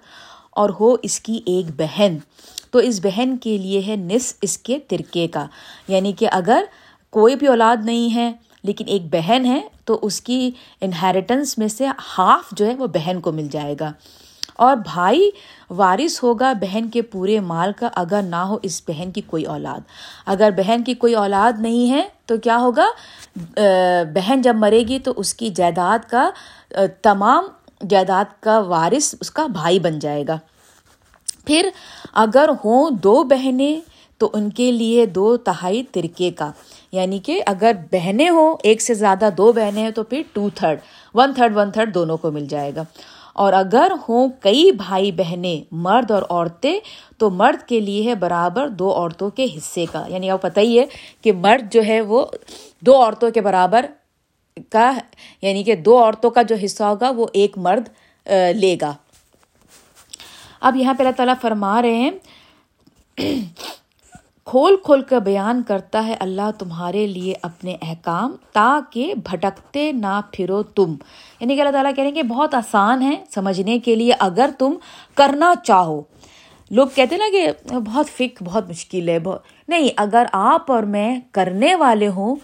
اور 0.51 0.71
ہو 0.81 0.95
اس 1.03 1.21
کی 1.21 1.41
ایک 1.47 1.71
بہن 1.77 2.17
تو 2.71 2.79
اس 2.79 3.01
بہن 3.03 3.37
کے 3.37 3.59
لیے 3.59 3.83
ہے 3.87 3.97
نصف 3.97 4.37
اس 4.43 4.59
کے 4.59 4.79
ترکے 4.79 5.29
کا۔ 5.29 5.47
یعنی 5.89 6.13
کہ 6.13 6.29
اگر 6.33 6.65
کوئی 7.11 7.37
بھی 7.37 7.47
اولاد 7.47 7.77
نہیں 7.85 8.15
ہے 8.15 8.33
لیکن 8.63 8.85
ایک 8.89 9.03
بہن 9.13 9.45
ہے 9.47 9.61
تو 9.85 9.99
اس 10.03 10.21
کی 10.21 10.51
انہیریٹنس 10.81 11.59
میں 11.59 11.69
سے 11.69 11.87
ہاف 12.19 12.43
جو 12.53 12.67
ہے 12.67 12.75
وہ 12.75 12.87
بہن 12.87 13.21
کو 13.21 13.33
مل 13.33 13.49
جائے 13.51 13.75
گا۔ 13.81 13.93
اور 14.57 14.77
بھائی 14.77 15.31
وارث 15.71 16.23
ہوگا 16.23 16.53
بہن 16.53 16.91
کے 16.91 17.03
پورے 17.03 17.41
مال 17.41 17.73
کا 17.73 17.89
اگر 17.95 18.23
نہ 18.23 18.37
ہو 18.37 18.59
اس 18.63 18.83
بہن 18.89 19.11
کی 19.11 19.21
کوئی 19.21 19.45
اولاد۔ 19.45 19.81
اگر 20.27 20.51
بہن 20.57 20.85
کی 20.85 20.95
کوئی 20.95 21.15
اولاد 21.15 21.53
نہیں 21.59 21.91
ہے 21.91 22.09
تو 22.27 22.37
کیا 22.37 22.59
ہوگا؟ 22.59 22.87
بہن 24.15 24.43
جب 24.43 24.57
مرے 24.57 24.83
گی 24.89 24.99
تو 24.99 25.13
اس 25.17 25.35
کی 25.35 25.51
جائیداد 25.51 25.99
کا 26.11 26.31
تمام 27.03 27.45
جائیداد 27.91 28.43
کا 28.43 28.59
وارث 28.59 29.15
اس 29.21 29.31
کا 29.31 29.47
بھائی 29.47 29.79
بن 29.79 29.99
جائے 29.99 30.25
گا۔ 30.29 30.39
پھر 31.49 31.69
اگر 32.13 32.51
ہوں 32.65 32.91
دو 32.91 33.23
بہنیں 33.23 33.81
تو 34.19 34.31
ان 34.33 34.51
کے 34.51 34.73
لیے 34.73 35.07
دو 35.07 35.37
تہائی 35.37 35.83
ترکے 35.83 36.31
کا۔ 36.31 36.51
یعنی 36.93 37.19
کہ 37.19 37.43
اگر 37.47 37.73
بہنیں 37.93 38.29
ہوں، 38.31 38.57
ایک 38.63 38.81
سے 38.81 38.95
زیادہ 38.95 39.29
دو 39.39 39.53
بہنیں 39.53 39.83
ہیں 39.83 39.91
تو 39.91 40.03
پھر 40.03 40.23
two 40.33 40.49
third 40.55 40.79
one 41.15 41.35
third 41.35 41.57
one 41.57 41.71
third 41.71 41.95
دونوں 41.95 42.17
کو 42.17 42.31
مل 42.31 42.47
جائے 42.47 42.73
گا۔ 42.77 42.83
اور 43.33 43.53
اگر 43.53 43.93
ہوں 44.09 44.29
کئی 44.41 44.73
بھائی 44.73 45.13
بہنیں 45.13 45.65
مرد 45.73 46.11
اور 46.11 46.23
عورتیں، 46.31 46.81
تو 47.19 47.31
مرد 47.31 47.69
کے 47.69 47.81
لیے 47.81 48.03
ہے 48.03 48.15
برابر 48.15 48.69
دو 48.69 48.93
عورتوں 48.93 49.31
کے 49.31 49.45
حصے 49.45 49.87
کا۔ 49.93 50.05
یعنی 50.09 50.31
آپ 50.31 50.43
پتہ 50.43 50.61
ہی 50.61 50.79
ہے 50.79 50.87
کہ 51.23 51.33
مرد 51.33 51.73
جو 51.73 51.83
ہے 51.87 52.01
وہ 52.01 52.27
دو 52.81 53.03
عورتوں 53.03 53.31
کے 53.31 53.41
برابر 53.41 53.87
کا 54.71 54.93
یعنی 55.43 55.63
کہ 55.63 55.77
دو 55.77 56.05
عورتوں 56.05 56.31
کا 56.31 56.43
جو 56.43 56.57
حصہ 56.65 56.85
ہوگا 56.85 57.11
وہ 57.11 57.27
ایک 57.33 57.59
مرد 57.59 57.89
لے 58.55 58.77
گا۔ 58.81 58.93
اب 60.61 60.77
یہاں 60.77 60.95
پہ 60.95 61.03
اللہ 61.03 61.17
تعالیٰ 61.17 61.35
فرما 61.41 61.83
رہے 61.83 61.97
ہیں، 61.97 62.11
کھول 64.45 64.77
کھول 64.85 65.03
کر 65.03 65.19
بیان 65.19 65.63
کرتا 65.63 66.07
ہے 66.07 66.15
اللہ 66.21 66.51
تمہارے 66.59 67.07
لیے 67.07 67.35
اپنے 67.43 67.77
احکام 67.83 68.37
تاکہ 68.53 69.15
بھٹکتے 69.25 69.93
نہ 69.93 70.21
پھرو 70.33 70.63
تم۔ 70.63 70.95
یعنی 71.41 71.57
کہ 71.57 71.61
اللہ 71.61 71.73
تعالیٰ 71.73 71.95
کہہ 71.95 72.05
رہے 72.05 72.09
ہیں 72.09 72.15
کہ 72.15 72.23
بہت 72.23 72.55
آسان 72.55 73.03
ہے 73.03 73.25
سمجھنے 73.31 73.79
کے 73.79 73.95
لیے 73.95 74.13
اگر 74.19 74.51
تم 74.59 74.75
کرنا 75.15 75.55
چاہو۔ 75.65 76.03
لوگ 76.71 76.87
کہتے 76.95 77.17
نا 77.17 77.25
کہ 77.33 77.53
بہت 77.73 78.07
فک 78.09 78.43
بہت 78.43 78.69
مشکل 78.69 79.09
ہے، 79.09 79.19
بہت۔ 79.19 79.43
نہیں، 79.69 79.89
اگر 79.97 80.25
آپ 80.33 80.73
اور 80.73 80.83
میں 80.83 81.21
کرنے 81.33 81.75
والے 81.75 82.09
ہوں 82.09 82.37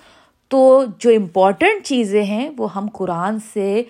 تو 0.48 0.84
جو 0.98 1.10
امپورٹنٹ 1.10 1.86
چیزیں 1.86 2.24
ہیں 2.24 2.50
وہ 2.56 2.74
ہم 2.74 2.88
قرآن 2.92 3.38
سے 3.52 3.82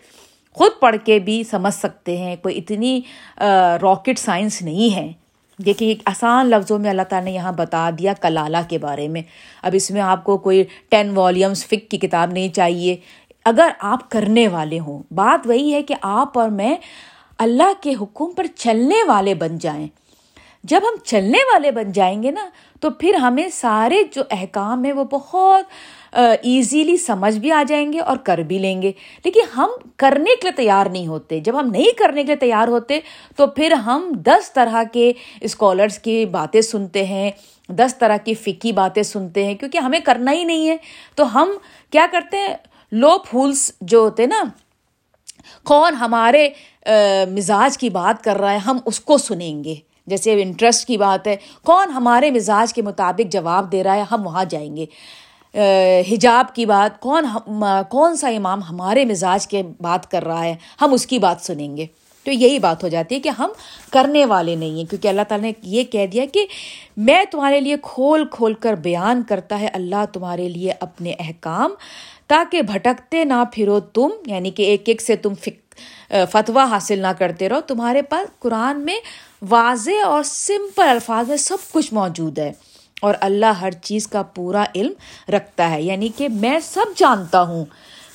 خود 0.55 0.71
پڑھ 0.81 0.97
کے 1.05 1.19
بھی 1.19 1.43
سمجھ 1.45 1.75
سکتے 1.75 2.17
ہیں، 2.17 2.37
کوئی 2.43 2.59
اتنی 2.59 3.01
راکٹ 3.83 4.19
سائنس 4.19 4.63
نہیں 4.63 4.95
ہے۔ 4.97 5.13
دیکھیں 5.59 5.89
ایک 5.89 5.99
آسان 6.05 6.47
لفظوں 6.47 6.79
میں 6.79 6.91
اللہ 6.91 7.03
تعالیٰ 7.03 7.25
نے 7.25 7.35
یہاں 7.35 7.53
بتا 7.53 7.91
دیا 7.99 8.13
کلالہ 8.13 8.63
کے 8.69 8.79
بارے 8.79 9.09
میں۔ 9.09 9.23
اب 9.63 9.73
اس 9.75 9.91
میں 9.91 10.01
آپ 10.01 10.25
کو 10.25 10.39
کوئی 10.39 10.65
ٹین 10.89 11.11
والیومس 11.15 11.67
فک 11.67 11.91
کی 11.91 11.99
کتاب 11.99 12.33
نہیں 12.33 12.49
چاہیے۔ 12.49 12.97
اگر 13.45 13.69
آپ 13.79 14.11
کرنے 14.11 14.49
والے 14.49 14.79
ہوں، 14.79 15.03
بات 15.11 15.47
وہی 15.47 15.73
ہے 15.75 15.83
کہ 15.83 15.95
آپ 16.03 16.39
اور 16.39 16.49
میں 16.49 16.75
اللہ 17.39 17.73
کے 17.81 17.95
حکم 18.01 18.33
پر 18.33 18.47
چلنے 18.57 19.03
والے 19.07 19.35
بن 19.35 19.59
جائیں۔ 19.59 19.87
جب 20.65 20.81
ہم 20.83 20.97
چلنے 21.05 21.39
والے 21.53 21.71
بن 21.71 21.93
جائیں 21.93 22.23
گے 22.23 22.31
نا، 22.31 22.49
تو 22.81 22.91
پھر 22.91 23.15
ہمیں 23.15 23.49
سارے 23.53 24.03
جو 24.13 24.23
احکام 24.31 24.85
ہیں 24.85 24.93
وہ 24.93 25.05
بہت 25.05 25.65
ایزیلی 26.15 26.97
سمجھ 26.97 27.39
بھی 27.39 27.53
آ 27.53 27.63
جائیں 27.69 27.93
گے 27.93 28.01
اور 28.01 28.17
کر 28.17 28.39
بھی 28.39 28.59
لیں 28.59 28.83
گے۔ 28.83 28.93
لیکن 29.25 29.41
ہم 29.57 29.71
کرنے 29.97 30.25
کے 30.25 30.41
لیے 30.43 30.53
تیار 30.53 30.87
نہیں 30.87 31.07
ہوتے۔ 31.07 31.41
جب 31.41 31.61
ہم 31.61 31.71
نہیں 31.71 31.99
کرنے 31.99 32.23
کے 32.23 32.27
لیے 32.27 32.37
تیار 32.37 32.69
ہوتے، 32.69 33.01
تو 33.37 33.47
پھر 33.47 33.73
ہم 33.73 34.13
دس 34.15 34.53
طرح 34.53 34.83
کے 34.93 35.13
اسکالرس 35.41 35.99
کی 35.99 36.27
باتیں 36.27 36.61
سنتے 36.61 37.05
ہیں، 37.05 37.31
دس 37.69 37.99
طرح 37.99 38.17
کی 38.17 38.35
فکی 38.35 38.73
باتیں 38.73 39.03
سنتے 39.03 39.47
ہیں، 39.47 39.55
کیونکہ 39.55 39.79
ہمیں 39.79 40.01
کرنا 40.01 40.33
ہی 40.33 40.45
نہیں 40.45 40.69
ہے۔ 40.69 40.77
تو 41.15 41.43
ہم 41.43 41.49
کیا 41.91 42.07
کرتے 42.13 42.37
ہیں؟ 42.37 42.57
لو 42.93 43.19
پھولس 43.19 43.73
جو 43.81 43.99
ہوتے 43.99 44.27
نا، 44.27 44.43
کون 45.65 45.95
ہمارے 45.95 46.49
مزاج 47.31 47.79
کی 47.79 47.91
بات 47.91 48.25
کر 48.25 48.37
رہا 48.37 48.53
ہے، 48.53 48.59
ہم 48.59 48.79
اس 48.85 49.01
کو 49.01 49.19
سنیں 49.19 49.65
گے۔ 49.65 49.75
جیسے 50.07 50.43
انٹرسٹ 50.43 50.89
کی 50.89 50.97
بات 50.97 51.27
ہے، 51.27 51.37
کون 51.63 51.91
ہمارے 51.91 52.31
مزاج 52.31 52.75
کے 52.75 52.83
مطابق 52.83 53.33
جواب 53.33 53.73
دے 53.73 53.85
رہا 53.85 53.97
ہے، 53.97 54.05
ہم 54.11 54.27
وہاں 54.27 54.45
جائیں 54.45 54.77
گے۔ 54.77 54.87
حجاب 56.11 56.55
کی 56.55 56.67
بات، 56.67 57.01
کون 57.01 57.27
کون 57.91 58.17
سا 58.17 58.29
امام 58.29 58.63
ہمارے 58.63 59.05
مزاج 59.05 59.47
کے 59.47 59.63
بات 59.81 60.11
کر 60.11 60.25
رہا 60.25 60.45
ہے، 60.45 60.55
ہم 60.81 60.93
اس 60.93 61.07
کی 61.07 61.19
بات 61.19 61.45
سنیں 61.47 61.77
گے۔ 61.77 61.87
تو 62.25 62.31
یہی 62.31 62.59
بات 62.59 62.83
ہو 62.83 62.89
جاتی 62.89 63.15
ہے 63.15 63.21
کہ 63.21 63.29
ہم 63.29 63.51
کرنے 63.93 64.25
والے 64.25 64.57
نہیں 64.57 64.71
ہیں، 64.71 64.85
کیونکہ 64.85 65.09
اللہ 65.09 65.23
تعالیٰ 65.29 65.47
نے 65.47 65.53
یہ 65.63 65.85
کہہ 65.85 66.07
دیا 66.07 66.25
کہ 66.33 66.47
میں 66.97 67.25
تمہارے 67.31 67.61
لیے 67.61 67.77
کھول 67.83 68.25
کھول 68.31 68.55
کر 68.55 68.75
بیان 68.75 69.23
کرتا 69.23 69.61
ہے، 69.61 69.67
اللہ 69.67 70.05
تمہارے 70.13 70.49
لیے 70.49 70.73
اپنے 70.81 71.15
احکام، 71.19 71.75
تاکہ 72.27 72.63
بھٹکتے 72.63 73.25
نہ 73.25 73.43
پھرو 73.53 73.81
تم 73.81 74.11
یعنی 74.27 74.51
کہ 74.51 74.63
ایک 74.63 74.83
ایک 74.87 75.03
سے 75.03 75.17
تم 75.17 75.35
فک 75.35 75.75
فتویٰ 76.31 76.67
حاصل 76.67 76.99
نہ 76.99 77.13
کرتے 77.19 77.49
رہو۔ 77.49 77.61
تمہارے 77.61 78.03
پاس 78.03 78.39
قرآن 78.39 78.81
میں 78.81 78.99
واضح 79.51 80.05
اور 80.05 80.23
سمپل 80.23 80.89
الفاظ 80.89 81.29
میں 81.29 81.37
سب 81.37 81.57
کچھ 81.73 81.95
موجود 81.95 82.39
ہے۔ 82.39 82.53
اور 83.05 83.15
اللہ 83.21 83.47
ہر 83.47 83.71
چیز 83.71 84.09
کا 84.09 84.23
پورا 84.23 84.65
علم 84.75 84.93
رکھتا 85.33 85.71
ہے۔ 85.71 85.83
یعنی 85.83 86.09
کہ 86.17 86.29
میں 86.29 86.59
سب 86.61 86.99
جانتا 86.99 87.43
ہوں۔ 87.43 87.65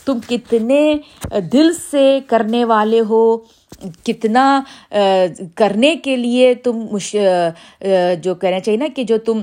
تم 0.06 0.20
کتنے 0.30 0.98
دل 1.54 1.74
سے 1.92 2.20
کرنے 2.28 2.66
والے 2.66 3.00
ہو، 3.00 3.38
کتنا 4.04 4.62
کرنے 5.56 5.96
کے 5.96 6.16
لیے 6.16 6.54
تم 6.54 6.98
جو 8.22 8.36
کہنا 8.36 8.60
چاہیے 8.60 8.78
نا 8.78 8.88
کہ 8.96 9.04
جو 9.04 9.18
تم 9.18 9.42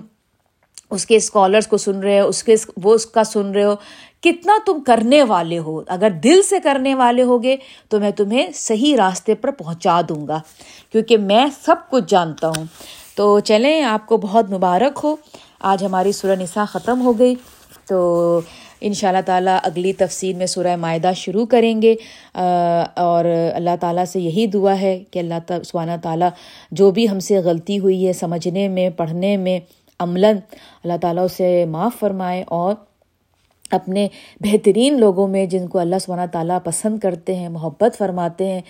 اس 0.91 1.07
کے 1.07 1.17
اسکالرس 1.17 1.67
کو 1.67 1.77
سن 1.77 2.01
رہے 2.01 2.21
ہو، 2.21 2.29
اس 2.29 2.43
کے، 2.43 2.55
وہ 2.83 2.95
اس 2.95 3.07
کا 3.07 3.25
سن 3.25 3.51
رہے 3.51 3.65
ہو۔ 3.65 3.75
کتنا 4.21 4.53
تم 4.67 4.81
کرنے 4.81 5.23
والے 5.23 5.59
ہو۔ 5.59 5.83
اگر 5.89 6.11
دل 6.11 6.43
سے 6.43 6.61
کرنے 6.61 6.95
والے 6.95 7.23
ہوگے 7.23 7.57
تو 7.89 8.01
میں 8.01 8.11
تمہیں 8.11 8.47
صحیح 8.55 8.97
راستے 8.97 9.35
پر 9.35 9.51
پہنچا 9.51 10.01
دوں 10.09 10.29
گا۔ 10.29 10.41
کیونکہ 10.93 11.17
میں 11.17 11.47
سب 11.65 11.77
کچھ 11.91 12.05
جانتا 12.09 12.49
ہوں۔ 12.49 12.65
تو 13.17 13.41
چلیں، 13.41 13.83
آپ 13.83 14.07
کو 14.07 14.17
بہت 14.17 14.51
مبارک 14.51 15.01
ہو۔ 15.05 15.17
آج 15.61 15.85
ہماری 15.85 16.13
سورہ 16.13 16.41
نساء 16.41 16.65
ختم 16.65 17.01
ہو 17.01 17.19
گئی۔ 17.19 17.35
تو 17.89 18.41
ان 18.81 18.93
شاء 18.93 19.09
اللہ 19.09 19.21
تعالیٰ 19.27 19.59
اگلی 19.63 19.93
تفصیل 19.93 20.37
میں 20.37 20.47
سورہ 20.47 20.77
معاہدہ 20.77 21.11
شروع 21.17 21.47
کریں 21.47 21.83
گے۔ 21.83 21.95
اور 22.97 23.25
اللہ 23.55 23.71
تعالیٰ 23.81 24.05
سے 24.05 24.21
یہی 24.21 24.47
دعا 24.47 24.81
ہے 24.81 25.03
کہ 25.11 25.19
اللہ 25.19 25.63
سبحانہ 25.65 25.91
تعالیٰ 26.03 26.29
جو 26.71 26.91
بھی 26.91 27.11
ہم 27.11 27.19
سے 27.19 27.39
غلطی 27.39 27.79
ہوئی 27.79 28.07
ہے 28.07 28.13
سمجھنے 28.13 28.69
میں، 28.69 28.91
پڑھنے 28.91 29.37
میں، 29.37 29.61
عملاً 30.01 30.37
اللہ 30.85 30.97
تعالیٰ 31.01 31.25
اسے 31.25 31.65
معاف 31.65 31.93
فرمائے 32.01 32.45
اور 32.47 32.75
اپنے 33.71 34.09
بہترین 34.41 35.01
لوگوں 35.01 35.29
میں 35.29 35.47
جن 35.47 35.67
کو 35.67 35.79
اللہ 35.79 35.97
سبحانہ 36.01 36.27
تعالیٰ 36.33 36.59
پسند 36.65 36.99
کرتے 36.99 37.37
ہیں، 37.37 37.49
محبت 37.49 37.99
فرماتے 37.99 38.45
ہیں 38.47 38.61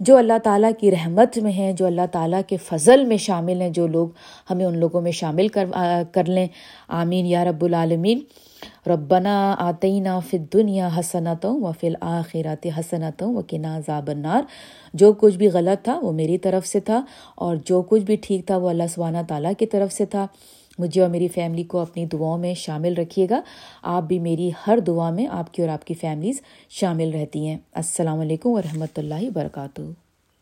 جو 0.00 0.16
اللہ 0.16 0.38
تعالیٰ 0.42 0.70
کی 0.78 0.90
رحمت 0.90 1.38
میں 1.38 1.52
ہیں، 1.52 1.72
جو 1.72 1.86
اللہ 1.86 2.06
تعالیٰ 2.12 2.40
کے 2.46 2.56
فضل 2.56 3.04
میں 3.04 3.16
شامل 3.16 3.60
ہیں، 3.60 3.70
جو 3.70 3.86
لوگ 3.86 4.08
ہمیں 4.50 4.64
ان 4.64 4.78
لوگوں 4.78 5.00
میں 5.00 5.12
شامل 5.12 5.48
کر 5.48 5.64
کر 6.12 6.24
لیں۔ 6.24 6.46
آمین، 6.88 7.26
یا 7.26 7.44
رب 7.44 7.64
العالمین۔ 7.64 8.18
ربنا 8.86 9.54
آتئینہ 9.58 10.08
فت 10.26 10.52
دنیا 10.52 10.88
حسنتوں 11.00 11.60
و 11.60 11.72
فل 11.80 11.94
آخرات 12.00 12.66
حسنتوں 12.78 13.34
و 13.34 13.40
کنا 13.48 13.80
ذاب 13.86 14.10
النار۔ 14.10 14.42
جو 14.94 15.12
کچھ 15.12 15.36
بھی 15.36 15.48
غلط 15.48 15.84
تھا، 15.84 15.98
وہ 16.02 16.12
میری 16.12 16.38
طرف 16.38 16.66
سے 16.66 16.80
تھا، 16.80 17.04
اور 17.34 17.56
جو 17.64 17.82
کچھ 17.82 18.02
بھی 18.02 18.16
ٹھیک 18.16 18.46
تھا، 18.46 18.56
وہ 18.56 18.68
اللہ 18.70 18.82
سبحانہ 18.94 19.18
تعالیٰ 19.28 19.52
کی 19.58 19.66
طرف 19.66 19.92
سے 19.92 20.06
تھا۔ 20.06 20.26
مجھے 20.78 21.00
اور 21.00 21.10
میری 21.10 21.28
فیملی 21.28 21.62
کو 21.62 21.78
اپنی 21.78 22.06
دعاؤں 22.06 22.38
میں 22.38 22.54
شامل 22.54 22.94
رکھیے 22.94 23.26
گا۔ 23.30 23.40
آپ 23.82 24.02
بھی 24.02 24.18
میری 24.18 24.50
ہر 24.66 24.78
دعا 24.78 25.10
میں 25.10 25.26
آپ 25.26 25.54
کی 25.54 25.62
اور 25.62 25.68
آپ 25.68 25.84
کی 25.84 25.94
فیملیز 25.94 26.40
شامل 26.68 27.10
رہتی 27.10 27.46
ہیں۔ 27.46 27.58
السلام 27.72 28.20
علیکم 28.20 28.50
ورحمۃ 28.50 28.94
اللہ 28.96 29.22
وبرکاتہ۔ 29.22 30.07